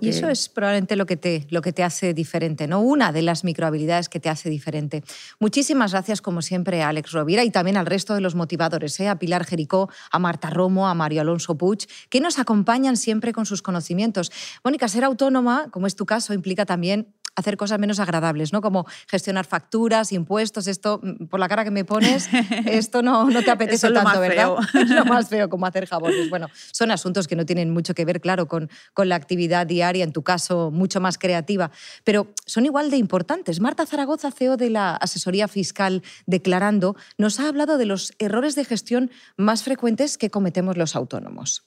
Y 0.00 0.08
eso 0.08 0.28
es 0.28 0.48
probablemente 0.48 0.96
lo 0.96 1.06
que, 1.06 1.16
te, 1.16 1.46
lo 1.50 1.60
que 1.62 1.72
te 1.72 1.82
hace 1.82 2.14
diferente, 2.14 2.66
¿no? 2.66 2.80
Una 2.80 3.12
de 3.12 3.22
las 3.22 3.44
microhabilidades 3.44 4.08
que 4.08 4.20
te 4.20 4.28
hace 4.28 4.48
diferente. 4.50 5.02
Muchísimas 5.40 5.92
gracias, 5.92 6.20
como 6.22 6.42
siempre, 6.42 6.82
a 6.82 6.88
Alex 6.88 7.12
Rovira 7.12 7.44
y 7.44 7.50
también 7.50 7.76
al 7.76 7.86
resto 7.86 8.14
de 8.14 8.20
los 8.20 8.34
motivadores, 8.34 8.98
¿eh? 9.00 9.08
a 9.08 9.18
Pilar 9.18 9.44
Jericó, 9.44 9.90
a 10.10 10.18
Marta 10.18 10.50
Romo, 10.50 10.88
a 10.88 10.94
Mario 10.94 11.20
Alonso 11.20 11.56
Puig, 11.56 11.86
que 12.08 12.20
nos 12.20 12.38
acompañan 12.38 12.96
siempre 12.96 13.32
con 13.32 13.46
sus 13.46 13.62
conocimientos. 13.62 14.32
Mónica, 14.62 14.88
ser 14.88 15.04
autónoma, 15.04 15.68
como 15.70 15.86
es 15.86 15.96
tu 15.96 16.06
caso, 16.06 16.34
implica 16.34 16.64
también 16.66 17.14
hacer 17.36 17.56
cosas 17.56 17.78
menos 17.78 18.00
agradables, 18.00 18.52
¿no? 18.52 18.60
Como 18.60 18.86
gestionar 19.08 19.44
facturas, 19.44 20.12
impuestos, 20.12 20.66
esto, 20.66 21.00
mm, 21.02 21.26
por 21.26 21.40
la 21.40 21.48
cara 21.48 21.64
que 21.64 21.70
me 21.70 21.84
pones, 21.84 22.28
esto 22.66 23.02
no, 23.02 23.28
no 23.30 23.42
te 23.42 23.50
apetece 23.50 23.90
tanto, 23.90 24.20
¿verdad? 24.20 24.54
Es 24.74 24.90
lo 24.90 25.04
más 25.04 25.28
feo 25.28 25.48
como 25.48 25.66
hacer 25.66 25.86
jabones. 25.86 26.28
Bueno, 26.30 26.48
son 26.72 26.90
asuntos 26.90 27.26
que 27.26 27.36
no 27.36 27.46
tienen 27.46 27.70
mucho 27.70 27.94
que 27.94 28.04
ver, 28.04 28.20
claro, 28.20 28.46
con, 28.46 28.70
con 28.92 29.08
la 29.08 29.16
actividad 29.16 29.66
diaria, 29.66 30.04
en 30.04 30.12
tu 30.12 30.22
caso, 30.22 30.70
mucho 30.70 31.00
más 31.00 31.18
creativa, 31.18 31.70
pero 32.04 32.28
son 32.46 32.66
igual 32.66 32.90
de 32.90 32.96
importantes. 32.96 33.60
Marta 33.60 33.86
Zaragoza, 33.86 34.30
CEO 34.30 34.56
de 34.56 34.70
la 34.70 34.96
asesoría 34.96 35.48
fiscal 35.48 36.02
Declarando, 36.26 36.96
nos 37.18 37.40
ha 37.40 37.48
hablado 37.48 37.78
de 37.78 37.86
los 37.86 38.12
errores 38.18 38.54
de 38.54 38.64
gestión 38.64 39.10
más 39.36 39.62
frecuentes 39.62 40.18
que 40.18 40.30
cometemos 40.30 40.76
los 40.76 40.96
autónomos. 40.96 41.64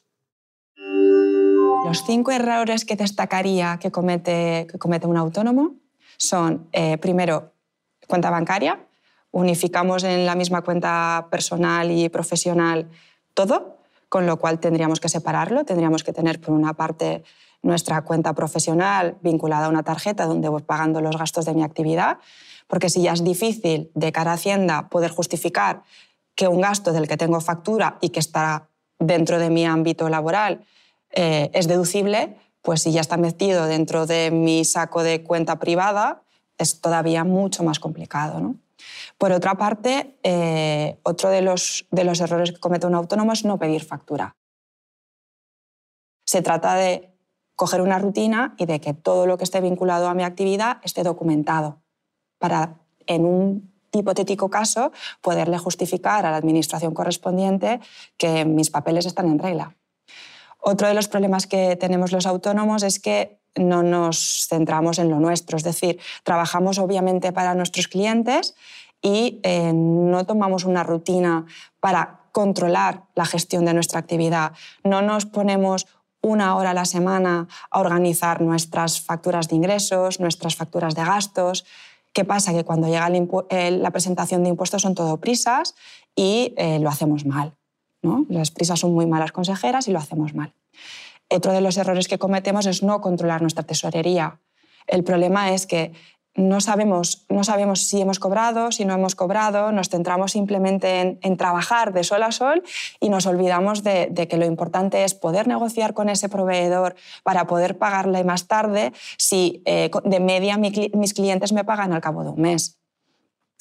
Los 1.86 2.04
cinco 2.06 2.32
errores 2.32 2.86
que 2.86 2.96
destacaría 2.96 3.78
que 3.80 3.92
comete, 3.92 4.68
un 5.06 5.18
autónomo 5.18 5.76
son, 6.18 6.68
eh, 6.72 6.98
primero, 6.98 7.54
cuenta 8.08 8.30
bancaria. 8.30 8.84
unificamos 9.32 10.04
en 10.04 10.26
la 10.26 10.36
misma 10.36 10.62
cuenta 10.62 11.28
personal 11.30 11.92
y 11.92 12.10
profesional 12.10 12.90
todo, 13.34 13.78
con 14.10 14.26
lo 14.26 14.38
cual 14.40 14.60
tendríamos 14.60 15.00
que 15.00 15.10
separarlo, 15.10 15.64
tendríamos 15.66 16.04
que 16.04 16.14
tener 16.14 16.40
por 16.42 16.56
una 16.56 16.74
parte 16.74 17.24
nuestra 17.62 18.02
cuenta 18.04 18.34
profesional 18.34 19.18
vinculada 19.22 19.66
a 19.66 19.70
una 19.70 19.84
tarjeta 19.84 20.26
donde 20.26 20.50
voy 20.50 20.64
pagando 20.64 21.02
los 21.02 21.18
gastos 21.18 21.46
de 21.46 21.54
mi 21.54 21.64
actividad, 21.64 22.18
porque 22.68 22.90
si 22.90 23.04
ya 23.04 23.14
es 23.14 23.24
difícil 23.24 23.92
de 23.94 24.12
cara 24.12 24.32
a 24.32 24.36
Hacienda 24.36 24.90
poder 24.90 25.12
justificar 25.12 25.84
que 26.34 26.48
un 26.48 26.62
gasto 26.62 26.94
del 26.94 27.08
que 27.08 27.18
tengo 27.18 27.42
factura 27.42 27.98
y 28.02 28.10
que 28.10 28.20
está 28.20 28.70
dentro 28.98 29.40
de 29.40 29.50
mi 29.50 29.66
ámbito 29.66 30.10
laboral 30.10 30.66
eh, 31.20 31.50
es 31.54 31.68
deducible, 31.68 32.38
pues 32.62 32.84
si 32.84 32.92
ya 32.92 33.02
está 33.02 33.18
metido 33.18 33.66
dentro 33.66 34.06
de 34.06 34.30
mi 34.30 34.64
saco 34.66 35.02
de 35.02 35.24
cuenta 35.24 35.58
privada, 35.58 36.22
es 36.60 36.80
todavía 36.80 37.24
mucho 37.24 37.64
más 37.64 37.80
complicado. 37.80 38.40
¿no? 38.40 38.56
Por 39.18 39.32
otra 39.32 39.56
parte, 39.56 40.16
eh, 40.22 41.00
otro 41.02 41.32
de 41.32 41.42
los, 41.42 41.88
de 41.90 42.04
los 42.04 42.22
errores 42.22 42.52
que 42.52 42.60
comete 42.60 42.86
un 42.86 42.94
autónomo 42.94 43.34
es 43.34 43.46
no 43.46 43.58
pedir 43.58 43.84
factura. 43.84 44.36
Se 46.28 46.44
trata 46.44 46.76
de 46.76 47.10
coger 47.56 47.82
una 47.82 47.98
rutina 47.98 48.54
y 48.60 48.68
de 48.68 48.80
que 48.80 48.94
todo 48.94 49.26
lo 49.26 49.40
que 49.40 49.44
esté 49.44 49.60
vinculado 49.60 50.10
a 50.10 50.14
mi 50.14 50.22
actividad 50.22 50.78
esté 50.84 51.02
documentado 51.02 51.82
para, 52.38 52.76
en 53.08 53.26
un 53.26 53.74
hipotético 53.92 54.52
caso, 54.52 54.92
poderle 55.22 55.58
justificar 55.58 56.28
a 56.28 56.32
la 56.32 56.38
administración 56.38 56.94
correspondiente 56.94 57.80
que 58.18 58.46
mis 58.46 58.70
papeles 58.70 59.08
están 59.08 59.28
en 59.30 59.40
regla. 59.40 59.76
Otro 60.70 60.90
de 60.90 60.94
los 60.94 61.08
problemas 61.08 61.48
que 61.48 61.78
tenemos 61.78 62.12
los 62.12 62.26
autónomos 62.26 62.84
es 62.84 63.00
que 63.00 63.40
no 63.56 63.84
nos 63.84 64.48
centramos 64.50 65.00
en 65.00 65.10
lo 65.10 65.18
nuestro, 65.18 65.56
es 65.56 65.64
decir, 65.64 65.98
trabajamos 66.26 66.78
obviamente 66.78 67.32
para 67.32 67.56
nuestros 67.56 67.88
clientes 67.88 68.54
y 69.02 69.40
eh, 69.44 69.72
no 69.74 70.26
tomamos 70.26 70.66
una 70.66 70.84
rutina 70.84 71.46
para 71.80 72.20
controlar 72.34 73.04
la 73.16 73.24
gestión 73.24 73.64
de 73.64 73.74
nuestra 73.74 74.00
actividad. 74.02 74.52
No 74.84 75.02
nos 75.02 75.26
ponemos 75.26 75.88
una 76.22 76.58
hora 76.58 76.72
a 76.72 76.74
la 76.74 76.84
semana 76.84 77.48
a 77.72 77.80
organizar 77.80 78.42
nuestras 78.42 79.00
facturas 79.00 79.48
de 79.48 79.56
ingresos, 79.56 80.20
nuestras 80.20 80.58
facturas 80.58 80.96
de 80.96 81.06
gastos. 81.06 81.64
¿Qué 82.12 82.26
pasa? 82.26 82.52
Que 82.52 82.66
cuando 82.66 82.88
llega 82.88 83.10
la 83.10 83.92
presentación 83.92 84.44
de 84.44 84.50
impuestos 84.50 84.82
son 84.82 84.96
todo 84.96 85.16
prisas 85.16 85.76
y 86.14 86.54
eh, 86.58 86.80
lo 86.80 86.90
hacemos 86.90 87.26
mal. 87.26 87.54
Las 88.30 88.52
prisas 88.52 88.80
son 88.80 88.94
muy 88.94 89.06
malas 89.06 89.32
consejeras 89.32 89.88
y 89.88 89.92
lo 89.92 90.00
hacemos 90.00 90.34
mal. 90.34 90.54
Otro 91.30 91.52
de 91.52 91.62
los 91.62 91.78
errores 91.78 92.08
que 92.08 92.18
cometemos 92.18 92.66
es 92.66 92.84
no 92.84 93.02
controlar 93.02 93.42
nuestra 93.42 93.64
tesorería. 93.64 94.40
El 94.88 95.04
problema 95.04 95.52
es 95.52 95.68
que 95.68 95.92
no 96.38 96.62
sabemos, 96.62 97.26
no 97.30 97.44
sabemos 97.44 97.82
si 97.88 98.00
hemos 98.00 98.20
cobrado, 98.20 98.72
si 98.72 98.86
no 98.86 98.94
hemos 98.94 99.16
cobrado, 99.16 99.72
nos 99.72 99.90
centramos 99.90 100.34
simplemente 100.34 101.18
en, 101.20 101.38
trabajar 101.38 101.94
de 101.94 102.04
sol 102.04 102.22
a 102.22 102.32
sol 102.32 102.64
y 103.00 103.10
nos 103.10 103.26
olvidamos 103.26 103.84
de, 103.84 104.28
que 104.30 104.38
lo 104.38 104.46
importante 104.46 105.04
es 105.04 105.16
poder 105.16 105.48
negociar 105.48 105.96
con 105.96 106.10
ese 106.10 106.30
proveedor 106.30 106.96
para 107.24 107.48
poder 107.48 107.78
pagarle 107.80 108.24
más 108.24 108.48
tarde 108.48 108.94
si 109.18 109.64
eh, 109.66 109.90
de 110.04 110.20
media 110.20 110.58
mis 110.58 111.14
clientes 111.16 111.54
me 111.54 111.66
pagan 111.66 111.92
al 111.92 112.02
cabo 112.02 112.24
de 112.24 112.30
un 112.30 112.42
mes. 112.42 112.78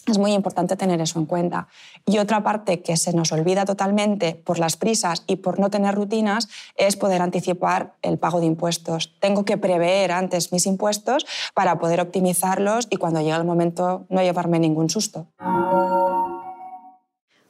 Es 0.07 0.19
muy 0.19 0.33
importante 0.33 0.77
tener 0.77 1.01
eso 1.01 1.19
en 1.19 1.27
cuenta. 1.27 1.67
Y 2.07 2.19
otra 2.19 2.43
parte 2.43 2.81
que 2.81 2.97
se 2.97 3.13
nos 3.13 3.33
olvida 3.33 3.65
totalmente 3.65 4.35
por 4.35 4.59
las 4.59 4.77
prisas 4.77 5.25
y 5.27 5.37
por 5.37 5.59
no 5.59 5.69
tener 5.69 5.95
rutinas 5.95 6.49
es 6.77 6.97
poder 6.97 7.23
anticipar 7.23 7.95
el 8.03 8.19
pago 8.19 8.41
de 8.41 8.47
impuestos. 8.47 9.15
Tengo 9.21 9.45
que 9.45 9.59
prever 9.59 10.13
antes 10.13 10.53
mis 10.53 10.67
impuestos 10.67 11.27
para 11.55 11.79
poder 11.79 12.01
optimizarlos 12.01 12.87
y 12.89 12.97
cuando 12.97 13.21
llegue 13.21 13.37
el 13.37 13.45
momento 13.45 14.07
no 14.09 14.23
llevarme 14.23 14.61
ningún 14.61 14.91
susto. 14.91 15.27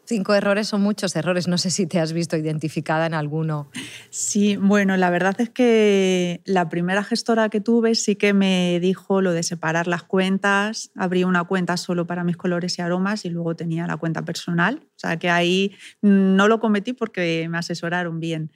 Cinco 0.07 0.35
errores 0.35 0.69
son 0.69 0.83
muchos 0.83 1.17
errores. 1.17 1.49
No 1.49 1.59
sé 1.59 1.71
si 1.71 1.87
te 1.87 1.99
has 1.99 2.13
visto 2.13 2.37
identificada 2.37 3.07
en 3.07 3.15
alguno. 3.15 3.71
Sí, 4.11 4.57
bueno, 4.57 4.97
la 4.97 5.11
verdad 5.11 5.35
es 5.41 5.51
que 5.51 6.43
la 6.45 6.69
primera 6.69 7.03
gestora 7.03 7.49
que 7.49 7.61
tuve 7.61 7.97
sí 7.97 8.15
que 8.15 8.33
me 8.33 8.79
dijo 8.81 9.21
lo 9.21 9.33
de 9.33 9.43
separar 9.43 9.89
las 9.89 10.05
cuentas. 10.05 10.91
Abrí 10.95 11.25
una 11.25 11.43
cuenta 11.43 11.77
solo 11.77 12.07
para 12.07 12.23
mis 12.23 12.37
colores 12.37 12.79
y 12.79 12.83
aromas 12.83 13.25
y 13.25 13.31
luego 13.31 13.57
tenía 13.57 13.87
la 13.89 13.97
cuenta 13.97 14.25
personal. 14.25 14.81
O 14.85 14.99
sea 14.99 15.19
que 15.19 15.29
ahí 15.29 15.75
no 16.03 16.47
lo 16.47 16.61
cometí 16.61 16.93
porque 16.93 17.49
me 17.51 17.59
asesoraron 17.59 18.21
bien. 18.21 18.53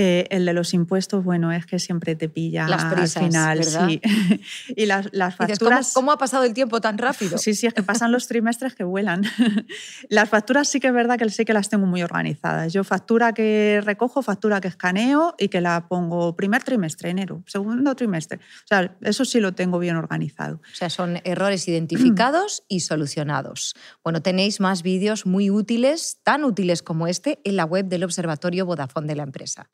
Eh, 0.00 0.28
el 0.30 0.46
de 0.46 0.52
los 0.52 0.74
impuestos, 0.74 1.24
bueno, 1.24 1.50
es 1.50 1.66
que 1.66 1.80
siempre 1.80 2.14
te 2.14 2.28
pilla 2.28 2.68
las 2.68 2.84
prisas, 2.84 3.16
al 3.16 3.24
final, 3.24 3.58
¿verdad? 3.58 3.88
sí. 3.88 4.00
y 4.76 4.86
las, 4.86 5.08
las 5.10 5.34
facturas... 5.34 5.92
¿cómo, 5.92 6.12
ha 6.12 6.18
pasado 6.18 6.44
el 6.44 6.54
tiempo 6.54 6.80
tan 6.80 6.98
rápido? 6.98 7.36
Sí, 7.36 7.52
sí, 7.52 7.66
es 7.66 7.74
que 7.74 7.82
pasan 7.82 8.12
los 8.12 8.28
trimestres 8.28 8.76
que 8.76 8.84
vuelan. 8.84 9.24
las 10.08 10.28
facturas 10.28 10.68
sí 10.68 10.78
que 10.78 10.86
es 10.86 10.92
verdad 10.92 11.18
que 11.18 11.28
sí 11.30 11.44
que 11.44 11.52
las 11.52 11.68
tengo 11.68 11.84
muy 11.84 12.04
organizadas. 12.04 12.72
Yo 12.72 12.84
factura 12.84 13.32
que 13.32 13.80
recojo, 13.84 14.22
factura 14.22 14.60
que 14.60 14.68
escaneo 14.68 15.34
y 15.36 15.48
que 15.48 15.60
la 15.60 15.88
pongo 15.88 16.36
primer 16.36 16.62
trimestre, 16.62 17.10
enero, 17.10 17.42
segundo 17.48 17.96
trimestre. 17.96 18.38
O 18.38 18.66
sea, 18.68 18.96
eso 19.00 19.24
sí 19.24 19.40
lo 19.40 19.50
tengo 19.50 19.80
bien 19.80 19.96
organizado. 19.96 20.58
O 20.58 20.76
sea, 20.76 20.90
son 20.90 21.20
errores 21.24 21.66
identificados 21.66 22.62
y 22.68 22.80
solucionados. 22.80 23.74
Bueno, 24.04 24.22
tenéis 24.22 24.60
más 24.60 24.84
vídeos 24.84 25.26
muy 25.26 25.50
útiles, 25.50 26.20
tan 26.22 26.44
útiles 26.44 26.84
como 26.84 27.08
este, 27.08 27.40
en 27.42 27.56
la 27.56 27.64
web 27.64 27.86
del 27.86 28.04
Observatorio 28.04 28.64
Vodafone 28.64 29.08
de 29.08 29.16
la 29.16 29.24
empresa. 29.24 29.68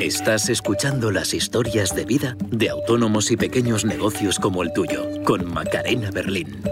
Estás 0.00 0.48
escuchando 0.48 1.10
las 1.10 1.34
historias 1.34 1.94
de 1.94 2.06
vida 2.06 2.34
de 2.48 2.70
autónomos 2.70 3.30
y 3.30 3.36
pequeños 3.36 3.84
negocios 3.84 4.38
como 4.38 4.62
el 4.62 4.72
tuyo, 4.72 5.06
con 5.24 5.52
Macarena 5.52 6.10
Berlín. 6.10 6.62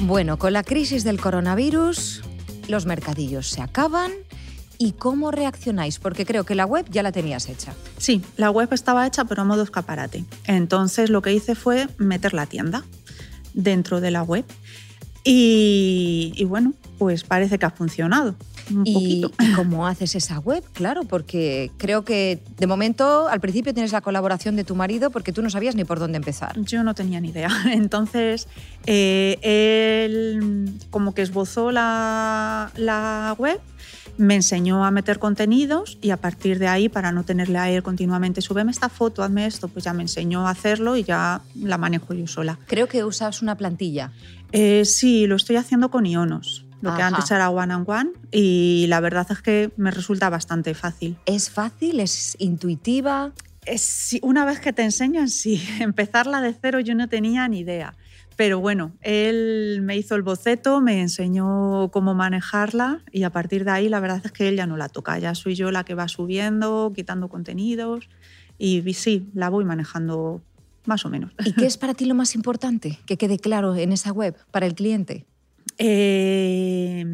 Bueno, 0.00 0.38
con 0.38 0.52
la 0.52 0.62
crisis 0.62 1.02
del 1.02 1.18
coronavirus, 1.18 2.22
los 2.68 2.84
mercadillos 2.84 3.48
se 3.48 3.62
acaban. 3.62 4.12
¿Y 4.76 4.92
cómo 4.92 5.30
reaccionáis? 5.30 5.98
Porque 5.98 6.26
creo 6.26 6.44
que 6.44 6.54
la 6.54 6.66
web 6.66 6.84
ya 6.90 7.02
la 7.02 7.12
tenías 7.12 7.48
hecha. 7.48 7.72
Sí, 7.96 8.20
la 8.36 8.50
web 8.50 8.68
estaba 8.72 9.06
hecha, 9.06 9.24
pero 9.24 9.40
a 9.40 9.44
modo 9.46 9.62
escaparate. 9.62 10.26
Entonces 10.44 11.08
lo 11.08 11.22
que 11.22 11.32
hice 11.32 11.54
fue 11.54 11.88
meter 11.96 12.34
la 12.34 12.44
tienda 12.44 12.84
dentro 13.54 14.00
de 14.00 14.10
la 14.10 14.22
web. 14.22 14.44
Y, 15.24 16.44
bueno, 16.48 16.72
pues 16.98 17.22
parece 17.22 17.58
que 17.58 17.66
ha 17.66 17.70
funcionado. 17.70 18.34
Un 18.70 18.86
¿Y, 18.86 18.92
poquito. 18.92 19.32
¿Y 19.40 19.52
cómo 19.52 19.86
haces 19.86 20.14
esa 20.14 20.38
web? 20.38 20.64
Claro, 20.72 21.02
porque 21.04 21.70
creo 21.76 22.04
que 22.04 22.40
de 22.58 22.66
momento 22.66 23.28
al 23.28 23.40
principio 23.40 23.72
tienes 23.72 23.92
la 23.92 24.00
colaboración 24.00 24.56
de 24.56 24.64
tu 24.64 24.74
marido 24.74 25.10
porque 25.10 25.32
tú 25.32 25.42
no 25.42 25.50
sabías 25.50 25.74
ni 25.74 25.84
por 25.84 25.98
dónde 25.98 26.16
empezar. 26.16 26.58
Yo 26.60 26.82
no 26.82 26.94
tenía 26.94 27.20
ni 27.20 27.28
idea. 27.28 27.48
Entonces, 27.72 28.48
eh, 28.86 29.38
él 29.42 30.72
como 30.90 31.14
que 31.14 31.22
esbozó 31.22 31.70
la, 31.70 32.70
la 32.76 33.34
web 33.38 33.60
me 34.18 34.34
enseñó 34.36 34.84
a 34.84 34.90
meter 34.90 35.18
contenidos 35.18 35.98
y 36.02 36.10
a 36.10 36.16
partir 36.18 36.58
de 36.58 36.68
ahí, 36.68 36.88
para 36.88 37.12
no 37.12 37.24
tenerle 37.24 37.58
a 37.58 37.70
él 37.70 37.82
continuamente, 37.82 38.40
súbeme 38.42 38.70
esta 38.70 38.88
foto, 38.88 39.22
hazme 39.22 39.46
esto, 39.46 39.68
pues 39.68 39.84
ya 39.84 39.92
me 39.92 40.02
enseñó 40.02 40.46
a 40.46 40.50
hacerlo 40.50 40.96
y 40.96 41.04
ya 41.04 41.40
la 41.54 41.78
manejo 41.78 42.12
yo 42.14 42.26
sola. 42.26 42.58
Creo 42.66 42.88
que 42.88 43.04
usas 43.04 43.42
una 43.42 43.56
plantilla. 43.56 44.12
Eh, 44.52 44.84
sí, 44.84 45.26
lo 45.26 45.36
estoy 45.36 45.56
haciendo 45.56 45.90
con 45.90 46.04
Ionos, 46.06 46.66
lo 46.82 46.94
que 46.94 47.02
antes 47.02 47.30
era 47.30 47.48
One 47.48 47.72
and 47.72 47.88
One 47.88 48.10
y 48.30 48.86
la 48.88 49.00
verdad 49.00 49.26
es 49.30 49.40
que 49.40 49.70
me 49.76 49.90
resulta 49.90 50.28
bastante 50.28 50.74
fácil. 50.74 51.16
¿Es 51.26 51.48
fácil? 51.50 52.00
¿Es 52.00 52.36
intuitiva? 52.38 53.32
Es- 53.64 53.80
sí, 53.82 54.18
una 54.22 54.44
vez 54.44 54.60
que 54.60 54.72
te 54.72 54.82
enseñan, 54.82 55.28
sí. 55.28 55.62
Empezarla 55.80 56.40
de 56.40 56.54
cero 56.60 56.80
yo 56.80 56.94
no 56.94 57.08
tenía 57.08 57.46
ni 57.48 57.60
idea. 57.60 57.94
Pero 58.42 58.58
bueno, 58.58 58.90
él 59.02 59.82
me 59.82 59.96
hizo 59.96 60.16
el 60.16 60.22
boceto, 60.22 60.80
me 60.80 61.00
enseñó 61.00 61.90
cómo 61.92 62.12
manejarla 62.12 63.04
y 63.12 63.22
a 63.22 63.30
partir 63.30 63.64
de 63.64 63.70
ahí 63.70 63.88
la 63.88 64.00
verdad 64.00 64.20
es 64.24 64.32
que 64.32 64.48
él 64.48 64.56
ya 64.56 64.66
no 64.66 64.76
la 64.76 64.88
toca, 64.88 65.16
ya 65.20 65.36
soy 65.36 65.54
yo 65.54 65.70
la 65.70 65.84
que 65.84 65.94
va 65.94 66.08
subiendo, 66.08 66.92
quitando 66.92 67.28
contenidos 67.28 68.08
y 68.58 68.82
sí, 68.94 69.30
la 69.32 69.48
voy 69.48 69.64
manejando 69.64 70.42
más 70.86 71.06
o 71.06 71.08
menos. 71.08 71.30
¿Y 71.44 71.52
qué 71.52 71.66
es 71.66 71.78
para 71.78 71.94
ti 71.94 72.04
lo 72.04 72.16
más 72.16 72.34
importante 72.34 72.98
que 73.06 73.16
quede 73.16 73.38
claro 73.38 73.76
en 73.76 73.92
esa 73.92 74.10
web 74.10 74.34
para 74.50 74.66
el 74.66 74.74
cliente? 74.74 75.24
Eh, 75.78 77.06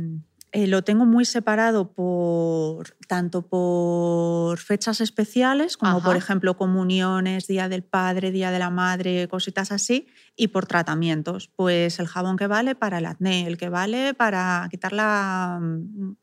eh, 0.52 0.66
lo 0.66 0.82
tengo 0.82 1.04
muy 1.04 1.26
separado 1.26 1.92
por 1.92 2.96
tanto 3.06 3.42
por 3.42 4.58
fechas 4.58 5.00
especiales, 5.00 5.76
como 5.76 5.98
Ajá. 5.98 6.06
por 6.06 6.16
ejemplo 6.16 6.56
comuniones, 6.56 7.46
Día 7.46 7.68
del 7.68 7.82
Padre, 7.82 8.30
Día 8.30 8.50
de 8.50 8.58
la 8.58 8.70
Madre, 8.70 9.28
cositas 9.28 9.72
así, 9.72 10.08
y 10.36 10.48
por 10.48 10.66
tratamientos. 10.66 11.50
Pues 11.54 11.98
el 11.98 12.06
jabón 12.06 12.36
que 12.36 12.46
vale 12.46 12.74
para 12.74 12.98
el 12.98 13.06
acné, 13.06 13.46
el 13.46 13.58
que 13.58 13.68
vale 13.68 14.14
para 14.14 14.68
quitar 14.70 14.92
la, 14.92 15.60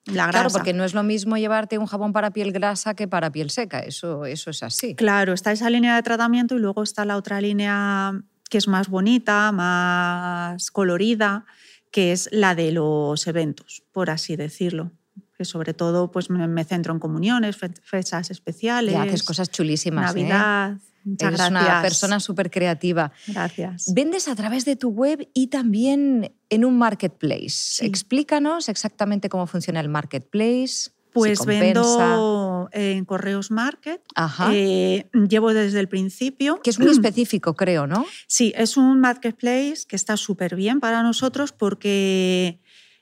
la 0.06 0.28
grasa. 0.28 0.32
Claro, 0.32 0.50
porque 0.52 0.74
no 0.74 0.84
es 0.84 0.96
lo 0.96 1.04
mismo 1.04 1.38
llevarte 1.38 1.78
un 1.78 1.86
jabón 1.86 2.12
para 2.12 2.32
piel 2.32 2.52
grasa 2.52 2.96
que 2.96 3.08
para 3.08 3.32
piel 3.32 3.52
seca. 3.52 3.80
Eso, 3.80 4.26
eso 4.26 4.50
es 4.50 4.64
así. 4.64 4.96
Claro, 4.96 5.34
está 5.34 5.52
esa 5.52 5.70
línea 5.70 5.96
de 5.96 6.04
tratamiento 6.04 6.56
y 6.56 6.60
luego 6.60 6.82
está 6.82 7.06
la 7.06 7.18
otra 7.18 7.42
línea 7.42 8.14
que 8.50 8.58
es 8.58 8.68
más 8.68 8.90
bonita, 8.90 9.52
más 9.52 10.72
colorida, 10.72 11.46
que 11.96 12.12
es 12.12 12.28
la 12.34 12.56
de 12.56 12.74
los 12.74 13.26
eventos, 13.26 13.82
por 13.94 14.10
así 14.10 14.36
decirlo. 14.36 14.92
que 15.38 15.46
sobre 15.46 15.74
todo 15.74 16.12
pues 16.12 16.30
me, 16.30 16.64
centro 16.66 16.94
en 16.94 17.00
comuniones, 17.00 17.56
fe- 17.58 17.74
fechas 17.84 18.32
especiales. 18.32 18.94
Ya 18.94 19.04
haces 19.04 19.24
cosas 19.24 19.50
chulísimas. 19.50 20.04
¿eh? 20.16 20.20
Navidad. 20.24 20.78
Muchas 21.06 21.28
Eres 21.28 21.40
gracias. 21.40 21.52
una 21.70 21.82
persona 21.82 22.20
súper 22.20 22.50
creativa. 22.50 23.12
Gracias. 23.28 23.94
Vendes 23.94 24.28
a 24.28 24.36
través 24.36 24.66
de 24.66 24.76
tu 24.76 24.90
web 24.90 25.30
y 25.34 25.48
también 25.48 26.34
en 26.50 26.66
un 26.66 26.78
marketplace. 26.78 27.50
Sí. 27.50 27.86
Explícanos 27.86 28.68
exactamente 28.70 29.30
cómo 29.30 29.46
funciona 29.48 29.80
el 29.82 29.88
marketplace. 29.90 30.92
Pues 31.16 31.46
vendo 31.46 32.70
en 32.74 33.06
Correos 33.06 33.50
Market. 33.50 34.02
Ajá. 34.16 34.50
Eh, 34.54 35.10
llevo 35.30 35.54
desde 35.54 35.80
el 35.80 35.88
principio. 35.88 36.60
que 36.62 36.70
es 36.70 36.80
muy 36.80 36.92
específico, 36.92 37.56
creo, 37.56 37.88
¿no? 37.88 38.06
Sí, 38.28 38.54
es 38.56 38.76
un 38.76 39.00
marketplace 39.00 39.86
que 39.88 39.96
está 39.96 40.18
súper 40.18 40.56
bien 40.56 40.82
para 40.82 41.04
nosotros 41.04 41.54
porque 41.54 42.60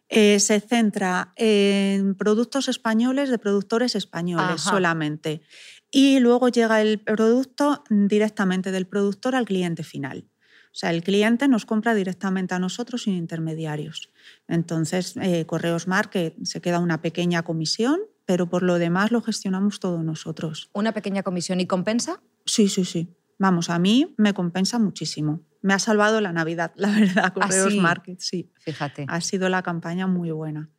eh, 0.10 0.40
se 0.40 0.60
centra 0.60 1.34
en 1.38 2.14
productos 2.14 2.70
españoles 2.70 3.32
de 3.32 3.40
productores 3.40 3.96
españoles 3.96 4.62
Ajá. 4.62 4.70
solamente. 4.70 5.42
Y 5.90 6.20
luego 6.20 6.50
llega 6.50 6.82
el 6.82 7.00
producto 7.00 7.84
directamente 7.90 8.72
del 8.72 8.86
productor 8.86 9.36
al 9.36 9.46
cliente 9.46 9.84
final. 9.84 10.28
O 10.74 10.76
sea, 10.76 10.90
el 10.90 11.04
cliente 11.04 11.48
nos 11.48 11.68
compra 11.68 11.94
directamente 11.94 12.56
a 12.56 12.60
nosotros 12.60 13.04
sin 13.04 13.14
intermediarios. 13.14 14.10
Entonces, 14.48 15.16
eh, 15.22 15.46
Correos 15.46 15.88
Market 15.88 16.36
se 16.44 16.62
queda 16.62 16.80
una 16.80 17.00
pequeña 17.00 17.44
comisión, 17.44 18.00
pero 18.26 18.50
por 18.50 18.64
lo 18.64 18.80
demás 18.80 19.12
lo 19.12 19.22
gestionamos 19.22 19.80
todos 19.80 20.04
nosotros. 20.04 20.72
Una 20.74 20.92
pequeña 20.92 21.22
comisión 21.22 21.60
y 21.60 21.68
compensa. 21.68 22.24
Sí, 22.48 22.70
sí, 22.70 22.86
sí. 22.86 23.16
Vamos, 23.38 23.70
a 23.70 23.78
mí 23.78 24.16
me 24.18 24.34
compensa 24.34 24.80
muchísimo. 24.80 25.42
Me 25.62 25.76
ha 25.76 25.80
salvado 25.80 26.22
la 26.22 26.34
Navidad, 26.34 26.72
la 26.76 26.90
verdad, 26.90 27.34
Correos 27.34 27.72
sí? 27.72 27.80
Market, 27.80 28.20
sí. 28.20 28.52
Fíjate. 28.60 29.06
Ha 29.08 29.22
sido 29.22 29.50
la 29.50 29.62
campaña 29.62 30.08
muy 30.08 30.32
buena. 30.32 30.72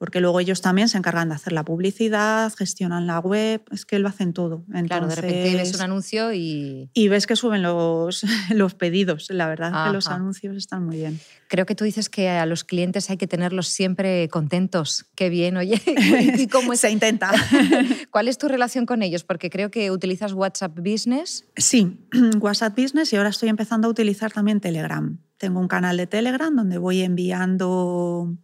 Porque 0.00 0.20
luego 0.20 0.40
ellos 0.40 0.62
también 0.62 0.88
se 0.88 0.96
encargan 0.96 1.28
de 1.28 1.34
hacer 1.34 1.52
la 1.52 1.62
publicidad, 1.62 2.50
gestionan 2.56 3.06
la 3.06 3.18
web, 3.18 3.62
es 3.70 3.84
que 3.84 3.98
lo 3.98 4.08
hacen 4.08 4.32
todo. 4.32 4.64
Claro, 4.86 5.06
de 5.08 5.14
repente 5.14 5.42
ves 5.42 5.50
Entonces- 5.52 5.74
un 5.76 5.82
anuncio 5.82 6.32
y 6.32 6.88
Y 6.94 7.08
ves 7.08 7.26
que 7.26 7.36
suben 7.36 7.60
los, 7.62 8.22
los 8.50 8.72
pedidos. 8.74 9.26
La 9.28 9.46
verdad 9.46 9.68
es 9.68 9.88
que 9.88 9.92
los 9.92 10.06
Ajá. 10.06 10.16
anuncios 10.16 10.56
están 10.56 10.86
muy 10.86 10.96
bien. 10.96 11.20
creo 11.48 11.66
que 11.66 11.74
tú 11.74 11.84
dices 11.84 12.08
que 12.08 12.30
a 12.30 12.46
los 12.46 12.64
clientes 12.64 13.10
hay 13.10 13.18
que 13.18 13.26
tenerlos 13.26 13.68
siempre 13.68 14.26
contentos. 14.30 15.04
Qué 15.16 15.28
bien, 15.28 15.58
oye. 15.58 15.78
¿Y 16.38 16.46
cómo 16.48 16.72
es? 16.72 16.80
Se 16.80 16.90
intenta. 16.90 17.30
¿Cuál 18.10 18.28
es 18.28 18.38
tu 18.38 18.48
relación 18.48 18.86
con 18.86 19.02
ellos? 19.02 19.22
Porque 19.24 19.50
creo 19.50 19.70
que 19.70 19.90
utilizas 19.90 20.32
WhatsApp 20.32 20.78
Business. 20.78 21.44
Sí, 21.56 22.00
WhatsApp 22.40 22.74
Business 22.74 23.12
y 23.12 23.16
ahora 23.16 23.28
estoy 23.28 23.50
empezando 23.50 23.86
a 23.86 23.90
utilizar 23.90 24.32
también 24.32 24.60
Telegram. 24.60 25.18
Tengo 25.36 25.60
un 25.60 25.68
canal 25.68 25.98
de 25.98 26.06
Telegram 26.06 26.54
donde 26.56 26.78
voy 26.78 27.02
enviando 27.02 28.34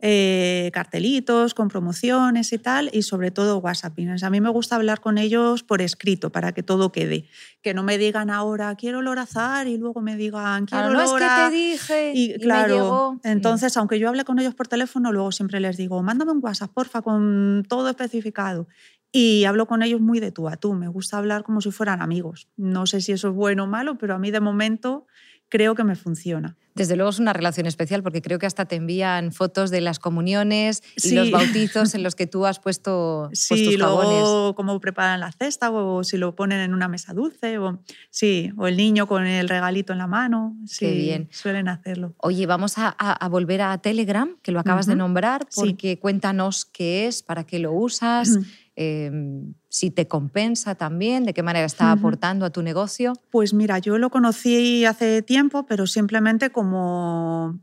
eh, 0.00 0.70
cartelitos 0.74 1.54
con 1.54 1.68
promociones 1.68 2.52
y 2.52 2.58
tal, 2.58 2.90
y 2.92 3.02
sobre 3.02 3.30
todo 3.30 3.58
WhatsApp. 3.58 3.98
A 4.22 4.30
mí 4.30 4.40
me 4.40 4.50
gusta 4.50 4.76
hablar 4.76 5.00
con 5.00 5.16
ellos 5.18 5.62
por 5.62 5.80
escrito 5.80 6.30
para 6.30 6.52
que 6.52 6.62
todo 6.62 6.92
quede. 6.92 7.28
Que 7.62 7.72
no 7.74 7.82
me 7.82 7.96
digan 7.96 8.28
ahora 8.28 8.74
quiero 8.74 9.00
lorazar 9.02 9.66
y 9.66 9.78
luego 9.78 10.00
me 10.02 10.16
digan 10.16 10.66
quiero 10.66 10.88
Claro, 10.88 10.94
no 10.94 11.00
es 11.02 11.10
que 11.12 11.20
lora". 11.20 11.48
te 11.48 11.54
dije 11.56 12.12
y, 12.14 12.24
Y 12.24 12.28
me 12.34 12.38
claro, 12.38 12.74
llegó. 12.74 13.20
entonces, 13.24 13.76
aunque 13.76 13.98
yo 13.98 14.08
hable 14.08 14.24
con 14.24 14.38
ellos 14.38 14.54
por 14.54 14.68
teléfono, 14.68 15.12
luego 15.12 15.32
siempre 15.32 15.60
les 15.60 15.76
digo, 15.76 16.02
mándame 16.02 16.32
un 16.32 16.40
WhatsApp, 16.42 16.72
porfa, 16.72 17.00
con 17.02 17.64
todo 17.68 17.88
especificado. 17.88 18.68
Y 19.16 19.44
hablo 19.44 19.66
con 19.68 19.82
ellos 19.84 20.00
muy 20.00 20.18
de 20.18 20.32
tú 20.32 20.48
a 20.48 20.56
tú. 20.56 20.74
Me 20.74 20.88
gusta 20.88 21.18
hablar 21.18 21.44
como 21.44 21.60
si 21.60 21.70
fueran 21.70 22.02
amigos. 22.02 22.48
No 22.56 22.84
sé 22.86 23.00
si 23.00 23.12
eso 23.12 23.28
es 23.28 23.34
bueno 23.34 23.62
o 23.62 23.66
malo, 23.68 23.96
pero 23.96 24.16
a 24.16 24.18
mí 24.18 24.32
de 24.32 24.40
momento 24.40 25.06
creo 25.54 25.76
que 25.76 25.84
me 25.84 25.94
funciona. 25.94 26.56
Desde 26.74 26.96
luego 26.96 27.10
es 27.10 27.20
una 27.20 27.32
relación 27.32 27.66
especial 27.66 28.02
porque 28.02 28.20
creo 28.20 28.40
que 28.40 28.46
hasta 28.46 28.64
te 28.64 28.74
envían 28.74 29.30
fotos 29.30 29.70
de 29.70 29.80
las 29.80 30.00
comuniones 30.00 30.82
y 30.96 31.12
los 31.12 31.30
bautizos 31.30 31.94
en 31.94 32.02
los 32.02 32.16
que 32.16 32.26
tú 32.26 32.44
has 32.44 32.58
puesto 32.58 33.26
pues, 33.28 33.38
Sí, 33.38 33.64
tus 33.66 33.76
jabones. 33.78 34.08
luego 34.10 34.56
cómo 34.56 34.80
preparan 34.80 35.20
la 35.20 35.30
cesta 35.30 35.70
o 35.70 36.02
si 36.02 36.16
lo 36.16 36.34
ponen 36.34 36.58
en 36.58 36.74
una 36.74 36.88
mesa 36.88 37.12
dulce 37.14 37.58
o 37.58 37.78
sí, 38.10 38.50
o 38.56 38.66
el 38.66 38.76
niño 38.76 39.06
con 39.06 39.24
el 39.28 39.48
regalito 39.48 39.92
en 39.92 40.00
la 40.00 40.08
mano. 40.08 40.56
Sí, 40.66 40.86
Qué 40.86 40.92
bien. 40.94 41.28
suelen 41.30 41.68
hacerlo. 41.68 42.16
Oye, 42.18 42.46
vamos 42.46 42.76
a, 42.78 42.88
a- 42.98 43.12
a 43.12 43.28
volver 43.28 43.62
a 43.62 43.78
Telegram, 43.78 44.36
que 44.42 44.50
lo 44.50 44.58
acabas 44.58 44.86
de 44.86 44.96
nombrar, 44.96 45.46
Sí. 45.50 45.60
porque 45.60 46.00
cuéntanos 46.00 46.64
qué 46.64 47.06
es, 47.06 47.22
para 47.22 47.44
qué 47.44 47.60
lo 47.60 47.72
usas, 47.72 48.36
eh, 48.74 49.12
si 49.74 49.90
te 49.90 50.06
compensa 50.06 50.76
también, 50.76 51.24
de 51.24 51.34
qué 51.34 51.42
manera 51.42 51.66
está 51.66 51.90
aportando 51.90 52.46
a 52.46 52.50
tu 52.50 52.62
negocio. 52.62 53.12
Pues 53.30 53.52
mira, 53.52 53.80
yo 53.80 53.98
lo 53.98 54.08
conocí 54.08 54.84
hace 54.84 55.20
tiempo, 55.20 55.66
pero 55.66 55.88
simplemente 55.88 56.50
como, 56.50 57.58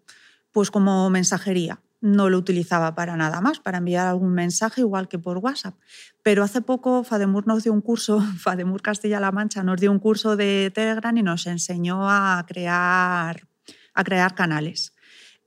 pues 0.51 0.71
como 0.71 1.09
mensajería. 1.09 1.79
No 2.01 2.29
lo 2.29 2.37
utilizaba 2.37 2.95
para 2.95 3.15
nada 3.15 3.39
más, 3.39 3.61
para 3.61 3.77
enviar 3.77 4.07
algún 4.07 4.33
mensaje 4.33 4.81
igual 4.81 5.07
que 5.07 5.19
por 5.19 5.37
WhatsApp. 5.37 5.75
Pero 6.21 6.43
hace 6.43 6.59
poco 6.59 7.05
Fademur 7.05 7.47
nos 7.47 7.63
dio 7.63 7.71
un 7.71 7.79
curso, 7.79 8.19
Fademur 8.39 8.81
Castilla-La 8.81 9.31
Mancha 9.31 9.63
nos 9.63 9.79
dio 9.79 9.89
un 9.89 9.99
curso 9.99 10.35
de 10.35 10.69
Telegram 10.75 11.15
y 11.15 11.23
nos 11.23 11.47
enseñó 11.47 12.09
a 12.09 12.43
crear, 12.45 13.47
a 13.93 14.03
crear 14.03 14.35
canales. 14.35 14.93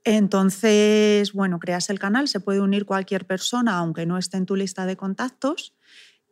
Entonces, 0.03 1.31
bueno, 1.31 1.59
creas 1.59 1.91
el 1.91 1.99
canal, 1.99 2.27
se 2.27 2.39
puede 2.39 2.59
unir 2.59 2.85
cualquier 2.85 3.27
persona, 3.27 3.77
aunque 3.77 4.07
no 4.07 4.17
esté 4.17 4.37
en 4.37 4.47
tu 4.47 4.55
lista 4.55 4.87
de 4.87 4.97
contactos, 4.97 5.75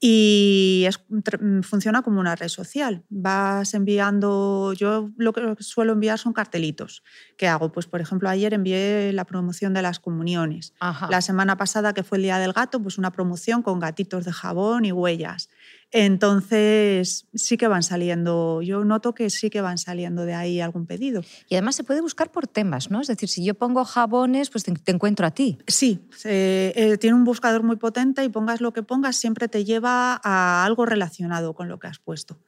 y 0.05 0.83
es- 0.85 0.99
tr- 1.07 1.63
funciona 1.63 2.01
como 2.01 2.19
una 2.19 2.35
red 2.35 2.49
social. 2.49 3.05
Vas 3.09 3.73
enviando, 3.73 4.73
yo 4.73 5.09
lo 5.15 5.31
que 5.31 5.55
suelo 5.63 5.93
enviar 5.93 6.19
son 6.19 6.33
cartelitos. 6.33 7.03
¿Qué 7.37 7.47
hago? 7.47 7.71
Pues, 7.71 7.87
por 7.87 8.01
ejemplo, 8.01 8.27
ayer 8.27 8.53
envié 8.53 9.13
la 9.13 9.23
promoción 9.23 9.73
de 9.73 9.81
las 9.81 10.01
comuniones. 10.01 10.73
Ajá. 10.81 11.07
La 11.09 11.21
semana 11.21 11.55
pasada, 11.55 11.93
que 11.93 12.03
fue 12.03 12.17
el 12.17 12.23
Día 12.23 12.37
del 12.37 12.51
Gato, 12.51 12.81
pues 12.81 12.97
una 12.97 13.11
promoción 13.11 13.61
con 13.61 13.79
gatitos 13.79 14.25
de 14.25 14.33
jabón 14.33 14.83
y 14.83 14.91
huellas. 14.91 15.47
Entonces, 15.95 17.27
sí 17.35 17.55
que 17.55 17.67
van 17.67 17.83
saliendo, 17.83 18.63
yo 18.63 18.83
noto 18.83 19.13
que 19.13 19.29
sí 19.29 19.51
que 19.51 19.61
van 19.61 19.77
saliendo 19.77 20.25
de 20.25 20.33
ahí 20.33 20.59
algún 20.59 20.87
pedido. 20.87 21.21
Y 21.47 21.53
además 21.53 21.75
se 21.75 21.83
puede 21.83 22.01
buscar 22.01 22.31
por 22.31 22.47
temas, 22.47 22.89
¿no? 22.89 22.99
Es 22.99 23.07
decir, 23.07 23.29
si 23.29 23.45
yo 23.45 23.53
pongo 23.53 23.85
jabones, 23.85 24.49
pues 24.49 24.63
te, 24.63 24.73
encuentro 24.91 25.27
a 25.27 25.31
ti. 25.31 25.59
Sí, 25.67 25.99
eh, 26.25 26.73
eh, 26.75 26.97
tiene 26.97 27.15
un 27.15 27.23
buscador 27.23 27.61
muy 27.61 27.75
potente 27.75 28.23
y 28.23 28.29
pongas 28.29 28.59
lo 28.59 28.73
que 28.73 28.81
pongas, 28.81 29.17
siempre 29.17 29.47
te 29.47 29.65
lleva 29.65 30.19
a 30.23 30.65
algo 30.65 30.87
relacionado 30.87 31.53
con 31.53 31.69
lo 31.69 31.77
que 31.77 31.85
has 31.85 31.99
puesto. 31.99 32.39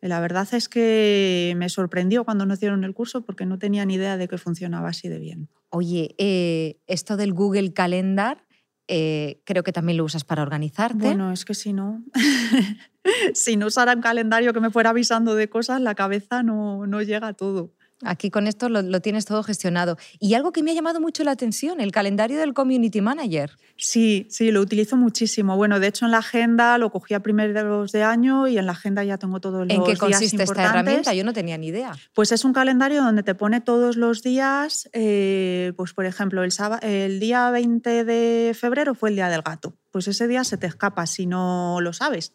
Eh, 0.00 0.06
La 0.06 0.20
verdad 0.20 0.46
es 0.52 0.68
que 0.68 1.54
me 1.56 1.68
sorprendió 1.68 2.24
cuando 2.24 2.46
nos 2.46 2.60
dieron 2.60 2.84
el 2.84 2.94
curso 2.94 3.22
porque 3.22 3.46
no 3.46 3.58
tenía 3.58 3.84
ni 3.84 3.94
idea 3.94 4.16
de 4.16 4.28
que 4.28 4.38
funcionaba 4.38 4.90
así 4.90 5.08
de 5.08 5.18
bien. 5.18 5.48
Oye, 5.70 6.14
eh, 6.18 6.78
esto 6.86 7.16
del 7.16 7.32
Google 7.32 7.72
Calendar, 7.72 8.46
creo 8.86 9.62
que 9.64 9.72
también 9.72 9.96
lo 9.96 10.04
usas 10.04 10.22
para 10.22 10.42
organizarte. 10.42 11.02
Bueno, 11.02 11.32
es 11.32 11.46
que 11.46 11.54
si 11.54 11.72
no, 11.72 12.04
si 13.34 13.56
no 13.56 13.66
usara 13.66 13.94
un 13.94 14.00
calendario 14.00 14.52
que 14.52 14.60
me 14.60 14.70
fuera 14.70 14.90
avisando 14.90 15.34
de 15.34 15.48
cosas, 15.48 15.80
la 15.80 15.94
cabeza 15.94 16.42
no, 16.42 16.86
no 16.86 17.02
llega 17.02 17.28
a 17.28 17.32
todo. 17.32 17.72
Aquí 18.04 18.30
con 18.30 18.48
esto 18.48 18.68
lo, 18.68 18.82
lo 18.82 19.00
tienes 19.00 19.26
todo 19.26 19.42
gestionado. 19.42 19.96
Y 20.18 20.34
algo 20.34 20.52
que 20.52 20.62
me 20.62 20.72
ha 20.72 20.74
llamado 20.74 21.00
mucho 21.00 21.22
la 21.22 21.30
atención, 21.30 21.80
el 21.80 21.92
calendario 21.92 22.38
del 22.38 22.52
Community 22.52 23.00
Manager. 23.00 23.52
Sí, 23.76 24.26
sí, 24.28 24.50
lo 24.50 24.60
utilizo 24.60 24.96
muchísimo. 24.96 25.56
Bueno, 25.56 25.78
de 25.78 25.86
hecho 25.86 26.04
en 26.04 26.10
la 26.10 26.18
agenda 26.18 26.78
lo 26.78 26.90
cogí 26.90 27.14
a 27.14 27.20
primeros 27.20 27.92
de 27.92 28.02
año 28.02 28.48
y 28.48 28.58
en 28.58 28.66
la 28.66 28.72
agenda 28.72 29.04
ya 29.04 29.18
tengo 29.18 29.40
todos 29.40 29.66
los 29.66 29.70
¿En 29.70 29.82
qué 29.84 29.90
días 29.90 29.98
consiste 29.98 30.42
esta 30.42 30.64
herramienta? 30.64 31.14
Yo 31.14 31.24
no 31.24 31.32
tenía 31.32 31.56
ni 31.58 31.68
idea. 31.68 31.92
Pues 32.12 32.32
es 32.32 32.44
un 32.44 32.52
calendario 32.52 33.02
donde 33.02 33.22
te 33.22 33.34
pone 33.34 33.60
todos 33.60 33.96
los 33.96 34.22
días, 34.22 34.88
eh, 34.92 35.72
pues 35.76 35.92
por 35.94 36.04
ejemplo, 36.04 36.42
el, 36.42 36.52
el 36.82 37.20
día 37.20 37.50
20 37.50 38.04
de 38.04 38.56
febrero 38.58 38.94
fue 38.94 39.10
el 39.10 39.16
Día 39.16 39.28
del 39.28 39.42
Gato. 39.42 39.74
Pues 39.92 40.08
ese 40.08 40.26
día 40.26 40.42
se 40.42 40.56
te 40.56 40.66
escapa 40.66 41.06
si 41.06 41.26
no 41.26 41.78
lo 41.80 41.92
sabes. 41.92 42.32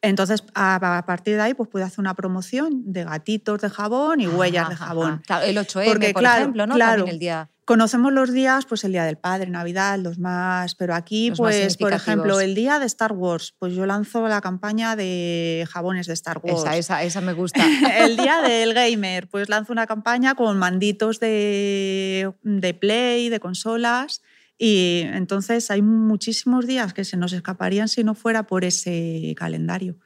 Entonces, 0.00 0.44
a, 0.54 0.96
a 0.98 1.06
partir 1.06 1.34
de 1.36 1.42
ahí, 1.42 1.54
pues 1.54 1.68
puedes 1.68 1.86
hacer 1.88 2.00
una 2.00 2.14
promoción 2.14 2.92
de 2.92 3.04
gatitos 3.04 3.60
de 3.60 3.68
jabón 3.68 4.20
y 4.20 4.28
huellas 4.28 4.68
de 4.68 4.74
Ajá, 4.74 4.86
jabón. 4.86 5.10
ajá. 5.10 5.22
Claro, 5.26 5.44
el 5.46 5.56
8M, 5.58 5.84
Porque, 5.84 6.12
por 6.12 6.22
claro, 6.22 6.40
ejemplo, 6.42 6.66
¿no? 6.66 6.74
claro. 6.74 6.96
También 6.98 7.14
el 7.14 7.18
día. 7.20 7.48
Conocemos 7.64 8.12
los 8.12 8.32
días, 8.32 8.66
pues 8.66 8.82
el 8.82 8.90
Día 8.90 9.04
del 9.04 9.16
Padre, 9.18 9.48
Navidad, 9.48 9.96
los 9.98 10.18
más, 10.18 10.74
pero 10.74 10.96
aquí, 10.96 11.28
Los 11.30 11.38
pues, 11.38 11.76
por 11.76 11.92
ejemplo, 11.92 12.40
el 12.40 12.56
Día 12.56 12.80
de 12.80 12.86
Star 12.86 13.12
Wars, 13.12 13.54
pues 13.60 13.72
yo 13.74 13.86
lanzo 13.86 14.26
la 14.26 14.40
campaña 14.40 14.96
de 14.96 15.64
jabones 15.70 16.08
de 16.08 16.12
Star 16.14 16.40
Wars. 16.42 16.60
Esa, 16.60 16.76
esa, 16.76 17.02
esa 17.04 17.20
me 17.20 17.32
gusta. 17.32 17.64
El 18.04 18.16
día 18.16 18.40
del 18.48 18.74
gamer, 18.74 19.28
pues 19.28 19.48
lanzo 19.48 19.72
una 19.72 19.86
campaña 19.86 20.34
con 20.34 20.58
manditos 20.58 21.20
de, 21.20 22.32
de 22.42 22.74
Play, 22.74 23.28
de 23.28 23.38
consolas. 23.38 24.22
Y 24.58 25.02
entonces 25.06 25.70
hay 25.70 25.82
muchísimos 25.82 26.66
días 26.66 26.94
que 26.94 27.04
se 27.04 27.16
nos 27.16 27.32
escaparían 27.32 27.88
si 27.88 28.04
no 28.04 28.14
fuera 28.14 28.46
por 28.46 28.64
ese 28.64 29.34
calendario. 29.36 29.96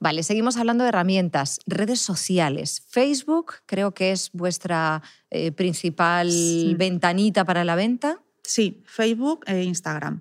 Vale, 0.00 0.22
seguimos 0.22 0.56
hablando 0.56 0.84
de 0.84 0.88
herramientas. 0.90 1.60
Redes 1.66 2.00
sociales. 2.00 2.82
Facebook 2.88 3.54
creo 3.66 3.94
que 3.94 4.12
es 4.12 4.30
vuestra 4.32 5.02
eh, 5.30 5.50
principal 5.52 6.30
Sí. 6.30 6.74
ventanita 6.76 7.44
para 7.44 7.64
la 7.64 7.74
venta. 7.74 8.20
Sí, 8.42 8.82
Facebook 8.86 9.44
e 9.46 9.62
Instagram. 9.62 10.20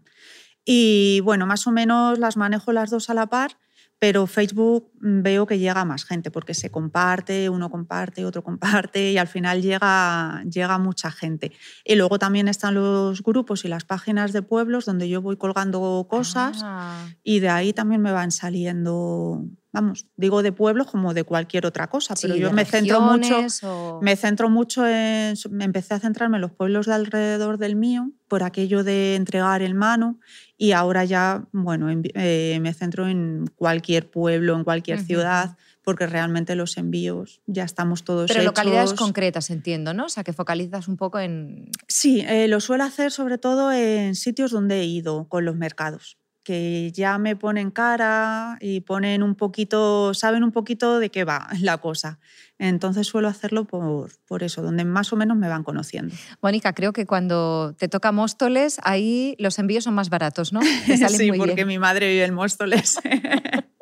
Y 0.65 1.19
bueno, 1.21 1.45
más 1.45 1.67
o 1.67 1.71
menos 1.71 2.17
las 2.19 2.37
manejo 2.37 2.71
las 2.71 2.89
dos 2.89 3.09
a 3.09 3.13
la 3.13 3.27
par, 3.27 3.57
pero 4.03 4.27
Facebook 4.27 4.91
mm, 4.99 5.21
veo 5.21 5.45
que 5.47 5.59
llega 5.59 5.79
a 5.79 5.85
más 5.85 6.03
gente 6.03 6.29
porque 6.29 6.53
se 6.53 6.69
comparte, 6.69 7.49
uno 7.49 7.69
comparte, 7.69 8.25
otro 8.25 8.43
comparte 8.43 9.13
y 9.13 9.17
al 9.17 9.29
final 9.29 9.61
llega, 9.61 10.43
llega 10.43 10.77
mucha 10.77 11.09
gente. 11.09 11.53
Y 11.85 11.95
luego 11.95 12.19
también 12.19 12.49
están 12.49 12.73
los 12.73 13.23
grupos 13.23 13.63
y 13.63 13.69
las 13.69 13.85
páginas 13.85 14.33
de 14.33 14.41
pueblos 14.41 14.83
donde 14.83 15.07
yo 15.07 15.21
voy 15.21 15.37
colgando 15.37 16.05
cosas 16.09 16.59
Ah. 16.65 17.05
y 17.23 17.39
de 17.39 17.47
ahí 17.47 17.71
también 17.71 18.01
me 18.01 18.11
van 18.11 18.31
saliendo, 18.31 19.45
vamos, 19.71 20.05
digo 20.17 20.43
de 20.43 20.51
pueblos 20.51 20.87
como 20.87 21.13
de 21.13 21.23
cualquier 21.23 21.65
otra 21.65 21.87
cosa, 21.87 22.13
pero 22.21 22.35
yo 22.35 22.51
me 22.51 22.65
centro 22.65 22.99
mucho 22.99 23.37
o- 23.63 23.99
me 24.01 24.17
centro 24.17 24.49
mucho 24.49 24.85
en. 24.85 25.35
Me 25.49 25.63
empecé 25.63 25.93
a 25.93 25.99
centrarme 25.99 26.37
en 26.37 26.41
los 26.41 26.51
pueblos 26.51 26.87
de 26.87 26.93
alrededor 26.93 27.57
del 27.57 27.77
mío, 27.77 28.11
por 28.27 28.43
aquello 28.43 28.83
de 28.83 29.15
entregar 29.15 29.61
el 29.61 29.75
mano, 29.75 30.19
y 30.63 30.71
ahora 30.71 31.03
ya, 31.03 31.45
bueno, 31.51 31.89
eh, 31.91 32.57
me 32.61 32.73
centro 32.73 33.09
en 33.09 33.47
cualquier 33.57 34.09
pueblo, 34.09 34.55
en 34.55 34.63
cualquier 34.63 34.99
Ujú. 34.99 35.07
ciudad, 35.07 35.57
porque 35.83 36.07
realmente 36.07 36.55
los 36.55 36.77
envíos 36.77 37.41
ya 37.47 37.65
estamos 37.65 38.05
todos 38.05 38.29
Pero 38.31 38.43
localidades 38.43 38.91
hechos. 38.91 38.99
concretas, 38.99 39.49
entiendo, 39.49 39.93
¿no? 39.93 40.05
O 40.05 40.09
sea, 40.09 40.23
que 40.23 40.31
focalizas 40.31 40.87
un 40.87 40.95
poco 40.95 41.19
en... 41.19 41.69
Sí, 41.89 42.21
eh, 42.21 42.47
lo 42.47 42.61
suelo 42.61 42.85
hacer 42.85 43.11
sobre 43.11 43.37
todo 43.37 43.73
en 43.73 44.15
sitios 44.15 44.51
donde 44.51 44.79
he 44.79 44.85
ido 44.85 45.27
con 45.27 45.43
los 45.43 45.57
mercados, 45.57 46.17
que 46.43 46.91
ya 46.91 47.17
me 47.17 47.35
ponen 47.35 47.71
cara 47.71 48.57
y 48.59 48.81
ponen 48.81 49.23
un 49.23 49.35
poquito, 49.35 50.13
saben 50.13 50.43
un 50.43 50.51
poquito 50.51 50.99
de 50.99 51.09
qué 51.09 51.23
va 51.23 51.47
la 51.61 51.77
cosa. 51.77 52.19
Entonces 52.59 53.07
suelo 53.07 53.27
hacerlo 53.27 53.65
por, 53.65 54.11
por 54.25 54.43
eso, 54.43 54.61
donde 54.61 54.85
más 54.85 55.11
o 55.11 55.15
menos 55.15 55.37
me 55.37 55.47
van 55.47 55.63
conociendo. 55.63 56.15
Mónica, 56.41 56.73
creo 56.73 56.93
que 56.93 57.05
cuando 57.05 57.75
te 57.77 57.87
toca 57.87 58.11
Móstoles, 58.11 58.79
ahí 58.83 59.35
los 59.39 59.57
envíos 59.59 59.85
son 59.85 59.95
más 59.95 60.09
baratos, 60.09 60.53
¿no? 60.53 60.59
Te 60.85 60.97
salen 60.97 61.17
sí, 61.17 61.29
muy 61.29 61.39
porque 61.39 61.55
bien. 61.55 61.67
mi 61.67 61.79
madre 61.79 62.07
vive 62.09 62.25
en 62.25 62.33
Móstoles. 62.33 62.99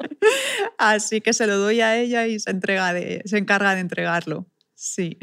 Así 0.78 1.22
que 1.22 1.34
se 1.34 1.48
lo 1.48 1.58
doy 1.58 1.82
a 1.82 1.98
ella 1.98 2.28
y 2.28 2.40
se, 2.40 2.50
entrega 2.52 2.94
de, 2.94 3.22
se 3.26 3.38
encarga 3.38 3.76
de 3.76 3.82
entregarlo. 3.82 4.48
Sí. 4.74 5.20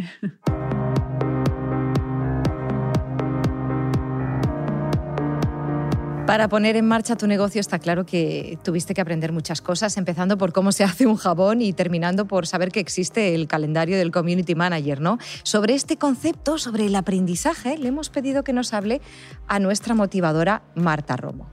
Para 6.29 6.47
poner 6.47 6.77
en 6.77 6.87
marcha 6.87 7.17
tu 7.17 7.27
negocio 7.27 7.59
está 7.59 7.79
claro 7.79 8.05
que 8.05 8.59
tuviste 8.63 8.93
que 8.93 9.01
aprender 9.01 9.33
muchas 9.33 9.63
cosas, 9.63 9.97
empezando 9.97 10.37
por 10.37 10.53
cómo 10.53 10.73
se 10.73 10.85
hace 10.85 11.07
un 11.07 11.17
jabón 11.17 11.63
y 11.63 11.73
terminando 11.73 12.27
por 12.27 12.47
saber 12.47 12.71
que 12.71 12.81
existe 12.81 13.35
el 13.35 13.49
calendario 13.49 13.97
del 13.97 14.13
Community 14.13 14.55
Manager, 14.55 15.01
¿no? 15.01 15.17
Sobre 15.43 15.73
este 15.73 15.97
concepto, 15.97 16.59
sobre 16.59 16.85
el 16.85 16.97
aprendizaje, 16.97 17.79
le 17.79 17.89
hemos 17.89 18.11
pedido 18.11 18.45
que 18.45 18.53
nos 18.53 18.75
hable 18.75 19.01
a 19.47 19.59
nuestra 19.59 19.95
motivadora 19.95 20.61
Marta 20.75 21.17
Romo. 21.17 21.49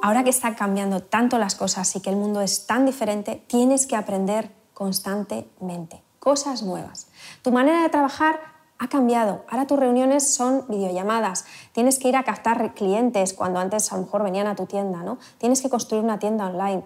Ahora 0.00 0.22
que 0.22 0.30
están 0.30 0.54
cambiando 0.54 1.02
tanto 1.02 1.36
las 1.36 1.56
cosas 1.56 1.96
y 1.96 2.00
que 2.00 2.10
el 2.10 2.16
mundo 2.16 2.42
es 2.42 2.64
tan 2.64 2.86
diferente, 2.86 3.42
tienes 3.48 3.88
que 3.88 3.96
aprender 3.96 4.52
constantemente 4.72 6.04
cosas 6.20 6.62
nuevas. 6.62 7.08
Tu 7.42 7.50
manera 7.50 7.82
de 7.82 7.88
trabajar 7.88 8.59
ha 8.80 8.88
cambiado. 8.88 9.44
Ahora 9.48 9.66
tus 9.66 9.78
reuniones 9.78 10.34
son 10.34 10.64
videollamadas. 10.68 11.44
Tienes 11.72 11.98
que 11.98 12.08
ir 12.08 12.16
a 12.16 12.24
captar 12.24 12.74
clientes 12.74 13.34
cuando 13.34 13.60
antes 13.60 13.92
a 13.92 13.96
lo 13.96 14.02
mejor 14.04 14.24
venían 14.24 14.46
a 14.46 14.56
tu 14.56 14.64
tienda, 14.64 15.02
¿no? 15.02 15.18
Tienes 15.38 15.60
que 15.60 15.68
construir 15.68 16.02
una 16.02 16.18
tienda 16.18 16.46
online. 16.46 16.82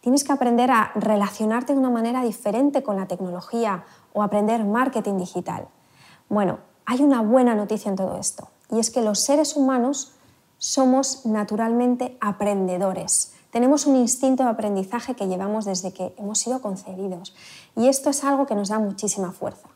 Tienes 0.00 0.22
que 0.22 0.32
aprender 0.32 0.70
a 0.70 0.92
relacionarte 0.94 1.72
de 1.72 1.80
una 1.80 1.90
manera 1.90 2.22
diferente 2.22 2.84
con 2.84 2.96
la 2.96 3.06
tecnología 3.06 3.84
o 4.12 4.22
aprender 4.22 4.64
marketing 4.64 5.18
digital. 5.18 5.66
Bueno, 6.28 6.60
hay 6.86 7.02
una 7.02 7.22
buena 7.22 7.56
noticia 7.56 7.88
en 7.88 7.96
todo 7.96 8.18
esto 8.18 8.48
y 8.70 8.78
es 8.78 8.90
que 8.90 9.02
los 9.02 9.18
seres 9.18 9.56
humanos 9.56 10.12
somos 10.58 11.26
naturalmente 11.26 12.16
aprendedores. 12.20 13.34
Tenemos 13.50 13.86
un 13.86 13.96
instinto 13.96 14.44
de 14.44 14.50
aprendizaje 14.50 15.14
que 15.16 15.26
llevamos 15.26 15.64
desde 15.64 15.92
que 15.92 16.14
hemos 16.16 16.38
sido 16.38 16.62
concebidos 16.62 17.34
y 17.76 17.88
esto 17.88 18.10
es 18.10 18.22
algo 18.22 18.46
que 18.46 18.54
nos 18.54 18.68
da 18.68 18.78
muchísima 18.78 19.32
fuerza. 19.32 19.71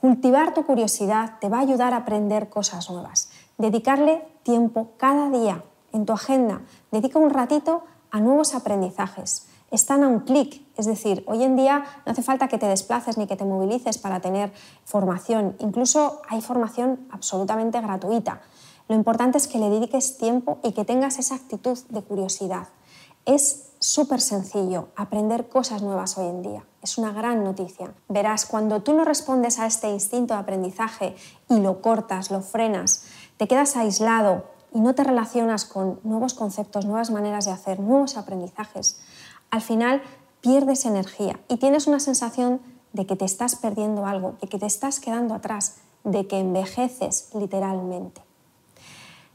Cultivar 0.00 0.54
tu 0.54 0.64
curiosidad 0.64 1.38
te 1.40 1.50
va 1.50 1.58
a 1.58 1.60
ayudar 1.60 1.92
a 1.92 1.98
aprender 1.98 2.48
cosas 2.48 2.88
nuevas. 2.88 3.28
Dedicarle 3.58 4.26
tiempo 4.42 4.92
cada 4.96 5.28
día 5.28 5.62
en 5.92 6.06
tu 6.06 6.14
agenda. 6.14 6.62
Dedica 6.90 7.18
un 7.18 7.28
ratito 7.28 7.84
a 8.10 8.20
nuevos 8.20 8.54
aprendizajes. 8.54 9.46
Están 9.70 10.02
a 10.02 10.08
un 10.08 10.20
clic, 10.20 10.62
es 10.78 10.86
decir, 10.86 11.22
hoy 11.26 11.44
en 11.44 11.54
día 11.54 11.84
no 12.06 12.12
hace 12.12 12.22
falta 12.22 12.48
que 12.48 12.56
te 12.56 12.64
desplaces 12.64 13.18
ni 13.18 13.26
que 13.26 13.36
te 13.36 13.44
movilices 13.44 13.98
para 13.98 14.20
tener 14.20 14.52
formación. 14.86 15.54
Incluso 15.58 16.22
hay 16.30 16.40
formación 16.40 17.06
absolutamente 17.10 17.78
gratuita. 17.78 18.40
Lo 18.88 18.94
importante 18.94 19.36
es 19.36 19.48
que 19.48 19.58
le 19.58 19.68
dediques 19.68 20.16
tiempo 20.16 20.60
y 20.64 20.72
que 20.72 20.86
tengas 20.86 21.18
esa 21.18 21.34
actitud 21.34 21.78
de 21.90 22.02
curiosidad. 22.02 22.68
Es 23.26 23.69
súper 23.80 24.20
sencillo 24.20 24.88
aprender 24.94 25.48
cosas 25.48 25.82
nuevas 25.82 26.16
hoy 26.18 26.28
en 26.28 26.42
día. 26.42 26.64
Es 26.82 26.98
una 26.98 27.12
gran 27.12 27.42
noticia. 27.42 27.94
Verás, 28.08 28.44
cuando 28.44 28.82
tú 28.82 28.92
no 28.92 29.04
respondes 29.04 29.58
a 29.58 29.66
este 29.66 29.90
instinto 29.90 30.34
de 30.34 30.40
aprendizaje 30.40 31.16
y 31.48 31.58
lo 31.60 31.80
cortas, 31.80 32.30
lo 32.30 32.42
frenas, 32.42 33.04
te 33.38 33.48
quedas 33.48 33.76
aislado 33.76 34.44
y 34.72 34.80
no 34.80 34.94
te 34.94 35.02
relacionas 35.02 35.64
con 35.64 35.98
nuevos 36.04 36.34
conceptos, 36.34 36.84
nuevas 36.84 37.10
maneras 37.10 37.46
de 37.46 37.52
hacer, 37.52 37.80
nuevos 37.80 38.18
aprendizajes, 38.18 39.00
al 39.50 39.62
final 39.62 40.02
pierdes 40.42 40.84
energía 40.84 41.40
y 41.48 41.56
tienes 41.56 41.86
una 41.86 42.00
sensación 42.00 42.60
de 42.92 43.06
que 43.06 43.16
te 43.16 43.24
estás 43.24 43.56
perdiendo 43.56 44.06
algo, 44.06 44.34
de 44.42 44.48
que 44.48 44.58
te 44.58 44.66
estás 44.66 45.00
quedando 45.00 45.34
atrás, 45.34 45.76
de 46.04 46.26
que 46.26 46.38
envejeces 46.38 47.30
literalmente. 47.34 48.22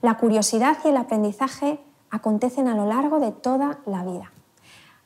La 0.02 0.18
curiosidad 0.18 0.78
y 0.86 0.90
el 0.90 0.98
aprendizaje 0.98 1.80
acontecen 2.12 2.68
a 2.68 2.76
lo 2.76 2.86
largo 2.86 3.20
de 3.20 3.32
toda 3.32 3.80
la 3.86 4.04
vida. 4.04 4.32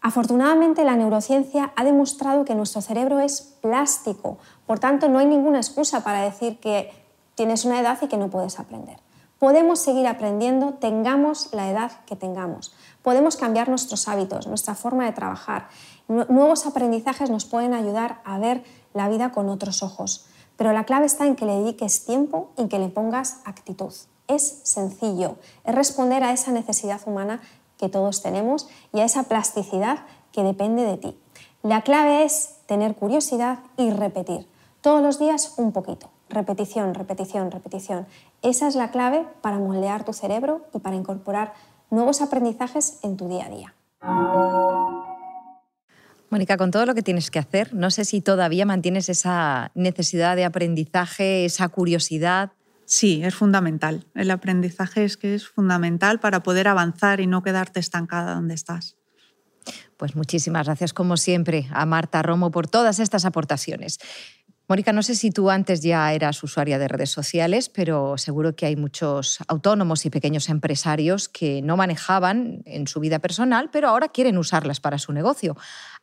Afortunadamente, 0.01 0.85
la 0.85 0.95
neurociencia 0.95 1.73
ha 1.75 1.83
demostrado 1.83 2.45
que 2.45 2.55
nuestro 2.55 2.81
cerebro 2.81 3.19
es 3.19 3.41
plástico, 3.61 4.37
por 4.69 4.77
tanto, 4.77 5.09
no 5.09 5.17
hay 5.17 5.25
ninguna 5.25 5.57
excusa 5.57 6.03
para 6.03 6.21
decir 6.21 6.59
que 6.59 6.91
tienes 7.33 7.65
una 7.65 7.79
edad 7.79 7.97
y 8.03 8.07
que 8.07 8.17
no 8.17 8.29
puedes 8.29 8.59
aprender. 8.59 8.99
Podemos 9.39 9.79
seguir 9.79 10.05
aprendiendo, 10.05 10.75
tengamos 10.75 11.51
la 11.53 11.71
edad 11.71 11.91
que 12.05 12.15
tengamos. 12.15 12.71
Podemos 13.01 13.35
cambiar 13.35 13.67
nuestros 13.67 14.07
hábitos, 14.07 14.45
nuestra 14.45 14.75
forma 14.75 15.05
de 15.05 15.13
trabajar. 15.13 15.69
Nuevos 16.07 16.67
aprendizajes 16.67 17.31
nos 17.31 17.45
pueden 17.45 17.73
ayudar 17.73 18.21
a 18.25 18.37
ver 18.37 18.63
la 18.93 19.09
vida 19.09 19.31
con 19.31 19.49
otros 19.49 19.81
ojos. 19.81 20.27
Pero 20.55 20.71
la 20.71 20.83
clave 20.83 21.07
está 21.07 21.25
en 21.25 21.35
que 21.35 21.47
le 21.47 21.55
dediques 21.55 22.05
tiempo 22.05 22.51
y 22.55 22.67
que 22.67 22.77
le 22.77 22.89
pongas 22.89 23.41
actitud. 23.45 23.93
Es 24.27 24.59
sencillo, 24.61 25.37
es 25.63 25.73
responder 25.73 26.23
a 26.23 26.31
esa 26.31 26.51
necesidad 26.51 27.01
humana 27.07 27.41
que 27.79 27.89
todos 27.89 28.21
tenemos 28.21 28.67
y 28.93 28.99
a 28.99 29.05
esa 29.05 29.23
plasticidad 29.23 30.05
que 30.31 30.43
depende 30.43 30.83
de 30.83 30.97
ti. 30.97 31.17
La 31.63 31.81
clave 31.81 32.23
es 32.23 32.57
tener 32.67 32.95
curiosidad 32.95 33.59
y 33.77 33.89
repetir. 33.89 34.45
Todos 34.81 35.01
los 35.01 35.19
días 35.19 35.55
un 35.57 35.71
poquito. 35.71 36.09
Repetición, 36.29 36.93
repetición, 36.93 37.49
repetición. 37.49 38.05
Esa 38.41 38.67
es 38.67 38.75
la 38.75 38.91
clave 38.91 39.25
para 39.41 39.57
moldear 39.57 40.05
tu 40.05 40.13
cerebro 40.13 40.67
y 40.73 40.79
para 40.79 40.95
incorporar 40.95 41.53
nuevos 41.89 42.21
aprendizajes 42.21 42.99
en 43.01 43.17
tu 43.17 43.27
día 43.27 43.45
a 43.45 43.49
día. 43.49 43.73
Mónica, 46.29 46.57
con 46.57 46.69
todo 46.69 46.85
lo 46.85 46.93
que 46.93 47.01
tienes 47.01 47.31
que 47.31 47.39
hacer, 47.39 47.73
no 47.73 47.89
sé 47.89 48.05
si 48.05 48.21
todavía 48.21 48.65
mantienes 48.65 49.09
esa 49.09 49.71
necesidad 49.73 50.35
de 50.35 50.45
aprendizaje, 50.45 51.45
esa 51.45 51.67
curiosidad. 51.69 52.51
Sí, 52.89 53.21
es 53.23 53.35
fundamental. 53.35 54.07
El 54.15 54.31
aprendizaje 54.31 55.05
es 55.05 55.15
que 55.15 55.35
es 55.35 55.47
fundamental 55.47 56.19
para 56.19 56.41
poder 56.41 56.67
avanzar 56.67 57.21
y 57.21 57.27
no 57.27 57.43
quedarte 57.43 57.79
estancada 57.79 58.33
donde 58.33 58.55
estás. 58.55 58.97
Pues 59.95 60.15
muchísimas 60.15 60.65
gracias, 60.65 60.91
como 60.91 61.15
siempre, 61.15 61.67
a 61.71 61.85
Marta 61.85 62.23
Romo 62.23 62.49
por 62.49 62.67
todas 62.67 62.99
estas 62.99 63.25
aportaciones. 63.25 63.99
Mónica, 64.67 64.91
no 64.91 65.03
sé 65.03 65.13
si 65.13 65.29
tú 65.29 65.51
antes 65.51 65.81
ya 65.81 66.13
eras 66.13 66.43
usuaria 66.43 66.79
de 66.79 66.87
redes 66.87 67.11
sociales, 67.11 67.69
pero 67.69 68.17
seguro 68.17 68.55
que 68.55 68.65
hay 68.65 68.75
muchos 68.75 69.37
autónomos 69.47 70.05
y 70.05 70.09
pequeños 70.09 70.49
empresarios 70.49 71.29
que 71.29 71.61
no 71.61 71.77
manejaban 71.77 72.63
en 72.65 72.87
su 72.87 72.99
vida 72.99 73.19
personal, 73.19 73.69
pero 73.71 73.87
ahora 73.87 74.09
quieren 74.09 74.37
usarlas 74.37 74.79
para 74.79 74.97
su 74.97 75.13
negocio. 75.13 75.55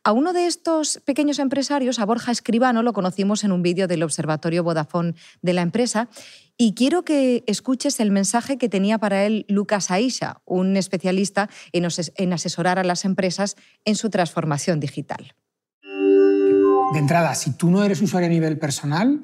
A 0.07 0.13
uno 0.13 0.31
de 0.31 0.47
estos 0.47 1.01
pequeños 1.03 1.37
empresarios, 1.37 1.99
a 1.99 2.05
Borja 2.05 2.31
Escribano, 2.31 2.81
lo 2.81 2.93
conocimos 2.93 3.43
en 3.43 3.51
un 3.51 3.61
vídeo 3.61 3.89
del 3.89 4.03
Observatorio 4.03 4.63
Vodafone 4.63 5.15
de 5.41 5.51
la 5.51 5.61
empresa 5.61 6.07
y 6.55 6.75
quiero 6.75 7.03
que 7.03 7.43
escuches 7.45 7.99
el 7.99 8.11
mensaje 8.11 8.57
que 8.57 8.69
tenía 8.69 8.99
para 8.99 9.25
él 9.25 9.45
Lucas 9.49 9.91
Aisha, 9.91 10.39
un 10.45 10.77
especialista 10.77 11.49
en 11.73 12.31
asesorar 12.31 12.79
a 12.79 12.85
las 12.85 13.03
empresas 13.03 13.57
en 13.83 13.95
su 13.95 14.09
transformación 14.09 14.79
digital. 14.79 15.35
De 15.83 16.99
entrada, 16.99 17.35
si 17.35 17.57
tú 17.57 17.69
no 17.69 17.83
eres 17.83 18.01
usuario 18.01 18.27
a 18.27 18.31
nivel 18.31 18.57
personal, 18.57 19.23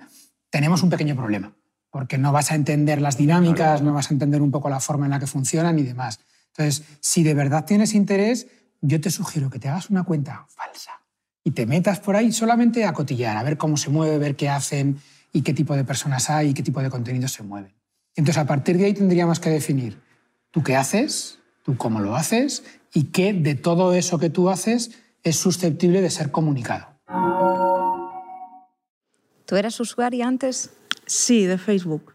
tenemos 0.49 0.83
un 0.83 0.89
pequeño 0.89 1.15
problema, 1.15 1.55
porque 1.91 2.17
no 2.17 2.33
vas 2.33 2.51
a 2.51 2.55
entender 2.55 3.01
las 3.01 3.15
dinámicas, 3.15 3.81
no 3.81 3.93
vas 3.93 4.11
a 4.11 4.15
entender 4.15 4.41
un 4.41 4.51
poco 4.51 4.67
la 4.67 4.81
forma 4.81 5.05
en 5.05 5.11
la 5.11 5.19
que 5.19 5.27
funcionan 5.27 5.79
y 5.79 5.83
demás. 5.83 6.19
Entonces, 6.47 6.83
si 6.99 7.23
de 7.23 7.35
verdad 7.35 7.63
tienes 7.63 7.93
interés, 7.93 8.47
yo 8.83 8.99
te 8.99 9.09
sugiero 9.09 9.49
que 9.49 9.59
te 9.59 9.69
hagas 9.69 9.89
una 9.89 10.03
cuenta 10.03 10.45
falsa 10.49 10.91
y 11.43 11.51
te 11.51 11.65
metas 11.65 12.01
por 12.01 12.17
ahí 12.17 12.31
solamente 12.33 12.85
a 12.85 12.91
cotillar, 12.91 13.37
a 13.37 13.43
ver 13.43 13.57
cómo 13.57 13.77
se 13.77 13.89
mueve, 13.89 14.17
ver 14.17 14.35
qué 14.35 14.49
hacen 14.49 14.99
y 15.31 15.41
qué 15.41 15.53
tipo 15.53 15.75
de 15.75 15.85
personas 15.85 16.29
hay 16.29 16.49
y 16.49 16.53
qué 16.53 16.63
tipo 16.63 16.81
de 16.81 16.89
contenidos 16.89 17.31
se 17.31 17.43
mueven. 17.43 17.73
Entonces, 18.15 18.37
a 18.37 18.45
partir 18.45 18.77
de 18.77 18.85
ahí 18.85 18.93
tendríamos 18.93 19.39
que 19.39 19.49
definir 19.49 20.01
tú 20.51 20.63
qué 20.63 20.75
haces, 20.75 21.39
tú 21.63 21.77
cómo 21.77 22.01
lo 22.01 22.15
haces 22.15 22.63
y 22.93 23.05
qué 23.05 23.33
de 23.33 23.55
todo 23.55 23.93
eso 23.93 24.19
que 24.19 24.29
tú 24.29 24.49
haces 24.49 24.91
es 25.23 25.37
susceptible 25.37 26.01
de 26.01 26.09
ser 26.09 26.29
comunicado. 26.31 26.87
¿Tú 29.45 29.55
eras 29.55 29.79
usuaria 29.79 30.27
antes? 30.27 30.71
Sí, 31.05 31.45
de 31.45 31.57
Facebook. 31.57 32.12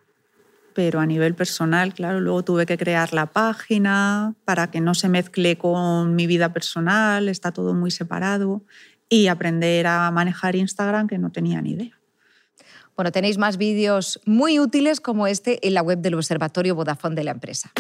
Pero 0.75 1.01
a 1.01 1.07
nivel 1.07 1.35
personal, 1.35 1.93
claro, 1.95 2.21
luego 2.21 2.45
tuve 2.45 2.67
que 2.67 2.79
crear 2.79 3.13
la 3.13 3.27
página 3.27 4.35
para 4.45 4.71
que 4.71 4.81
no 4.81 4.95
se 4.95 5.09
mezcle 5.09 5.59
con 5.59 6.15
mi 6.15 6.27
vida 6.27 6.53
personal, 6.53 7.29
está 7.29 7.53
todo 7.53 7.75
muy 7.75 7.91
separado, 7.91 8.63
y 9.09 9.29
aprender 9.29 9.87
a 9.87 10.11
manejar 10.11 10.55
Instagram 10.55 11.09
que 11.09 11.19
no 11.19 11.31
tenía 11.31 11.61
ni 11.61 11.73
idea. 11.73 11.99
Bueno, 12.97 13.13
tenéis 13.13 13.39
más 13.39 13.59
vídeos 13.59 14.21
muy 14.27 14.59
útiles 14.59 15.01
como 15.01 15.27
este 15.27 15.67
en 15.67 15.75
la 15.75 15.83
web 15.83 16.01
del 16.01 16.15
Observatorio 16.15 16.75
Vodafone 16.75 17.15
de 17.15 17.25
la 17.25 17.31
empresa. 17.31 17.71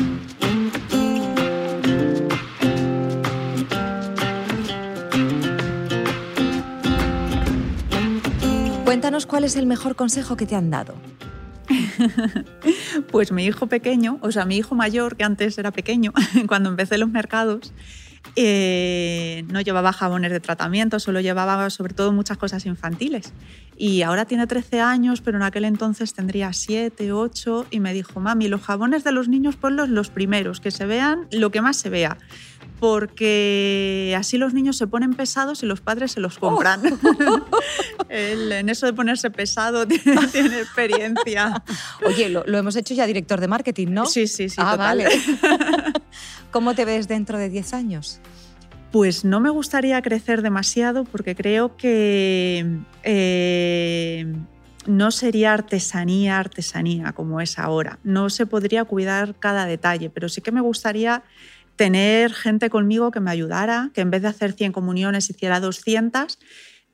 Cuéntanos 8.84 9.26
cuál 9.26 9.44
es 9.44 9.56
el 9.56 9.66
mejor 9.66 9.96
consejo 9.96 10.36
que 10.36 10.46
te 10.46 10.54
han 10.54 10.70
dado. 10.70 10.94
pues 13.10 13.32
mi 13.32 13.44
hijo 13.44 13.66
pequeño, 13.66 14.18
o 14.22 14.32
sea, 14.32 14.44
mi 14.44 14.56
hijo 14.56 14.74
mayor, 14.74 15.16
que 15.16 15.24
antes 15.24 15.58
era 15.58 15.70
pequeño, 15.70 16.12
cuando 16.48 16.68
empecé 16.68 16.98
los 16.98 17.10
mercados, 17.10 17.72
eh, 18.36 19.44
no 19.48 19.60
llevaba 19.60 19.92
jabones 19.92 20.30
de 20.30 20.40
tratamiento, 20.40 21.00
solo 21.00 21.20
llevaba 21.20 21.70
sobre 21.70 21.94
todo 21.94 22.12
muchas 22.12 22.36
cosas 22.36 22.66
infantiles. 22.66 23.32
Y 23.76 24.02
ahora 24.02 24.24
tiene 24.24 24.46
13 24.46 24.80
años, 24.80 25.20
pero 25.20 25.38
en 25.38 25.44
aquel 25.44 25.64
entonces 25.64 26.12
tendría 26.12 26.52
7, 26.52 27.12
8 27.12 27.66
y 27.70 27.80
me 27.80 27.92
dijo, 27.92 28.20
mami, 28.20 28.48
los 28.48 28.62
jabones 28.62 29.04
de 29.04 29.12
los 29.12 29.28
niños 29.28 29.56
ponlos 29.56 29.88
los 29.88 30.10
primeros, 30.10 30.60
que 30.60 30.70
se 30.70 30.84
vean 30.84 31.28
lo 31.30 31.50
que 31.50 31.62
más 31.62 31.76
se 31.76 31.88
vea 31.88 32.18
porque 32.78 34.14
así 34.16 34.38
los 34.38 34.54
niños 34.54 34.76
se 34.76 34.86
ponen 34.86 35.14
pesados 35.14 35.62
y 35.62 35.66
los 35.66 35.80
padres 35.80 36.12
se 36.12 36.20
los 36.20 36.38
compran. 36.38 36.80
Oh. 37.20 37.46
en 38.10 38.68
eso 38.68 38.86
de 38.86 38.92
ponerse 38.92 39.30
pesado 39.30 39.86
tiene, 40.32 40.60
experiencia. 40.60 41.62
Oye, 42.04 42.28
lo, 42.28 42.44
hemos 42.46 42.76
hecho 42.76 42.94
ya 42.94 43.06
director 43.06 43.40
de 43.40 43.48
marketing, 43.48 43.88
¿no? 43.90 44.06
Sí, 44.06 44.26
sí, 44.26 44.48
sí. 44.48 44.56
Ah, 44.58 44.76
vale. 44.76 45.06
¿Cómo 46.50 46.74
te 46.74 46.84
ves 46.84 47.08
dentro 47.08 47.38
de 47.38 47.48
10 47.48 47.74
años? 47.74 48.20
Pues 48.92 49.24
no 49.24 49.40
me 49.40 49.50
gustaría 49.50 50.00
crecer 50.00 50.42
demasiado 50.42 51.04
porque 51.04 51.34
creo 51.34 51.76
que 51.76 52.78
eh, 53.02 54.32
no 54.86 55.10
sería 55.10 55.52
artesanía, 55.52 56.38
artesanía 56.38 57.12
como 57.12 57.40
es 57.40 57.58
ahora. 57.58 57.98
No 58.04 58.30
se 58.30 58.46
podría 58.46 58.84
cuidar 58.84 59.34
cada 59.38 59.66
detalle, 59.66 60.08
pero 60.08 60.28
sí 60.28 60.40
que 60.40 60.52
me 60.52 60.62
gustaría 60.62 61.22
tener 61.78 62.34
gente 62.34 62.68
conmigo 62.70 63.12
que 63.12 63.20
me 63.20 63.30
ayudara, 63.30 63.90
que 63.94 64.00
en 64.00 64.10
vez 64.10 64.20
de 64.20 64.28
hacer 64.28 64.52
100 64.52 64.72
comuniones 64.72 65.30
hiciera 65.30 65.60
200, 65.60 66.38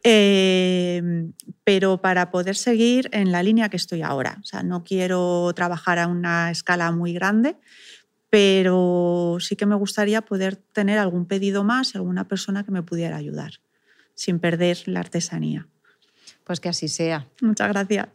em, 0.05 1.33
pero 1.65 2.03
para 2.03 2.31
poder 2.31 2.55
seguir 2.55 3.09
en 3.11 3.33
la 3.33 3.43
línea 3.43 3.71
que 3.71 3.79
estoy 3.79 4.03
ahora. 4.03 4.37
O 4.43 4.45
sea, 4.45 4.63
no 4.63 4.85
quiero 4.85 5.51
trabajar 5.55 5.99
a 5.99 6.07
una 6.07 6.51
escala 6.51 6.93
muy 6.93 7.15
grande, 7.15 7.57
pero 8.29 9.39
sí 9.41 9.57
que 9.57 9.65
me 9.65 9.75
gustaría 9.75 10.21
poder 10.21 10.57
tener 10.57 10.99
algún 10.99 11.25
pedido 11.27 11.65
más, 11.65 11.97
alguna 11.97 12.29
persona 12.29 12.63
que 12.63 12.71
me 12.71 12.83
pudiera 12.83 13.17
ayudar, 13.17 13.53
sin 14.15 14.39
perder 14.39 14.77
la 14.87 15.01
artesanía. 15.01 15.67
Pues 16.45 16.61
que 16.61 16.69
así 16.69 16.89
sea. 16.89 17.27
Muchas 17.41 17.69
gracias. 17.71 18.09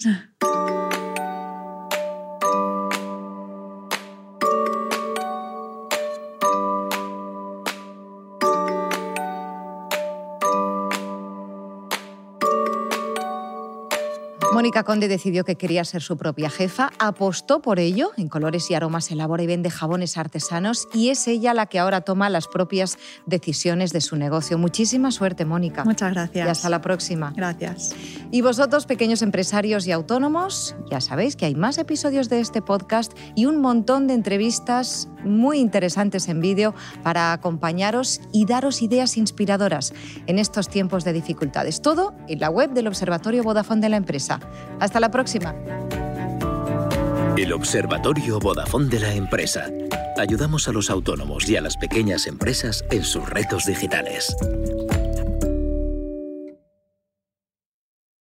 Mónica 14.59 14.83
Conde 14.83 15.07
decidió 15.07 15.45
que 15.45 15.55
quería 15.55 15.85
ser 15.85 16.01
su 16.01 16.17
propia 16.17 16.49
jefa, 16.49 16.91
apostó 16.99 17.61
por 17.61 17.79
ello, 17.79 18.11
en 18.17 18.27
colores 18.27 18.69
y 18.69 18.73
aromas 18.73 19.09
elabora 19.09 19.41
y 19.41 19.47
vende 19.47 19.69
jabones 19.69 20.17
artesanos 20.17 20.89
y 20.93 21.11
es 21.11 21.29
ella 21.29 21.53
la 21.53 21.67
que 21.67 21.79
ahora 21.79 22.01
toma 22.01 22.29
las 22.29 22.49
propias 22.49 22.97
decisiones 23.25 23.93
de 23.93 24.01
su 24.01 24.17
negocio. 24.17 24.57
Muchísima 24.57 25.11
suerte, 25.11 25.45
Mónica. 25.45 25.85
Muchas 25.85 26.11
gracias. 26.11 26.45
Y 26.45 26.49
hasta 26.49 26.67
la 26.67 26.81
próxima. 26.81 27.31
Gracias. 27.37 27.91
Y 28.31 28.41
vosotros, 28.41 28.85
pequeños 28.85 29.21
empresarios 29.21 29.87
y 29.87 29.93
autónomos, 29.93 30.75
ya 30.91 30.99
sabéis 30.99 31.37
que 31.37 31.45
hay 31.45 31.55
más 31.55 31.77
episodios 31.77 32.27
de 32.27 32.41
este 32.41 32.61
podcast 32.61 33.13
y 33.35 33.45
un 33.45 33.61
montón 33.61 34.07
de 34.07 34.13
entrevistas 34.13 35.07
muy 35.23 35.59
interesantes 35.59 36.27
en 36.27 36.41
vídeo 36.41 36.73
para 37.01 37.33
acompañaros 37.33 38.21
y 38.33 38.45
daros 38.45 38.81
ideas 38.81 39.17
inspiradoras 39.17 39.93
en 40.27 40.37
estos 40.37 40.67
tiempos 40.67 41.03
de 41.05 41.13
dificultades. 41.13 41.81
Todo 41.81 42.13
en 42.27 42.39
la 42.39 42.49
web 42.49 42.71
del 42.71 42.87
Observatorio 42.87 43.43
Vodafone 43.43 43.81
de 43.81 43.89
la 43.89 43.97
empresa. 43.97 44.39
Hasta 44.79 44.99
la 44.99 45.09
próxima. 45.09 45.55
El 47.37 47.53
Observatorio 47.53 48.39
Vodafone 48.39 48.89
de 48.89 48.99
la 48.99 49.13
empresa. 49.13 49.67
Ayudamos 50.17 50.67
a 50.67 50.73
los 50.73 50.89
autónomos 50.89 51.49
y 51.49 51.55
a 51.55 51.61
las 51.61 51.77
pequeñas 51.77 52.27
empresas 52.27 52.83
en 52.91 53.03
sus 53.03 53.29
retos 53.29 53.65
digitales. 53.65 54.35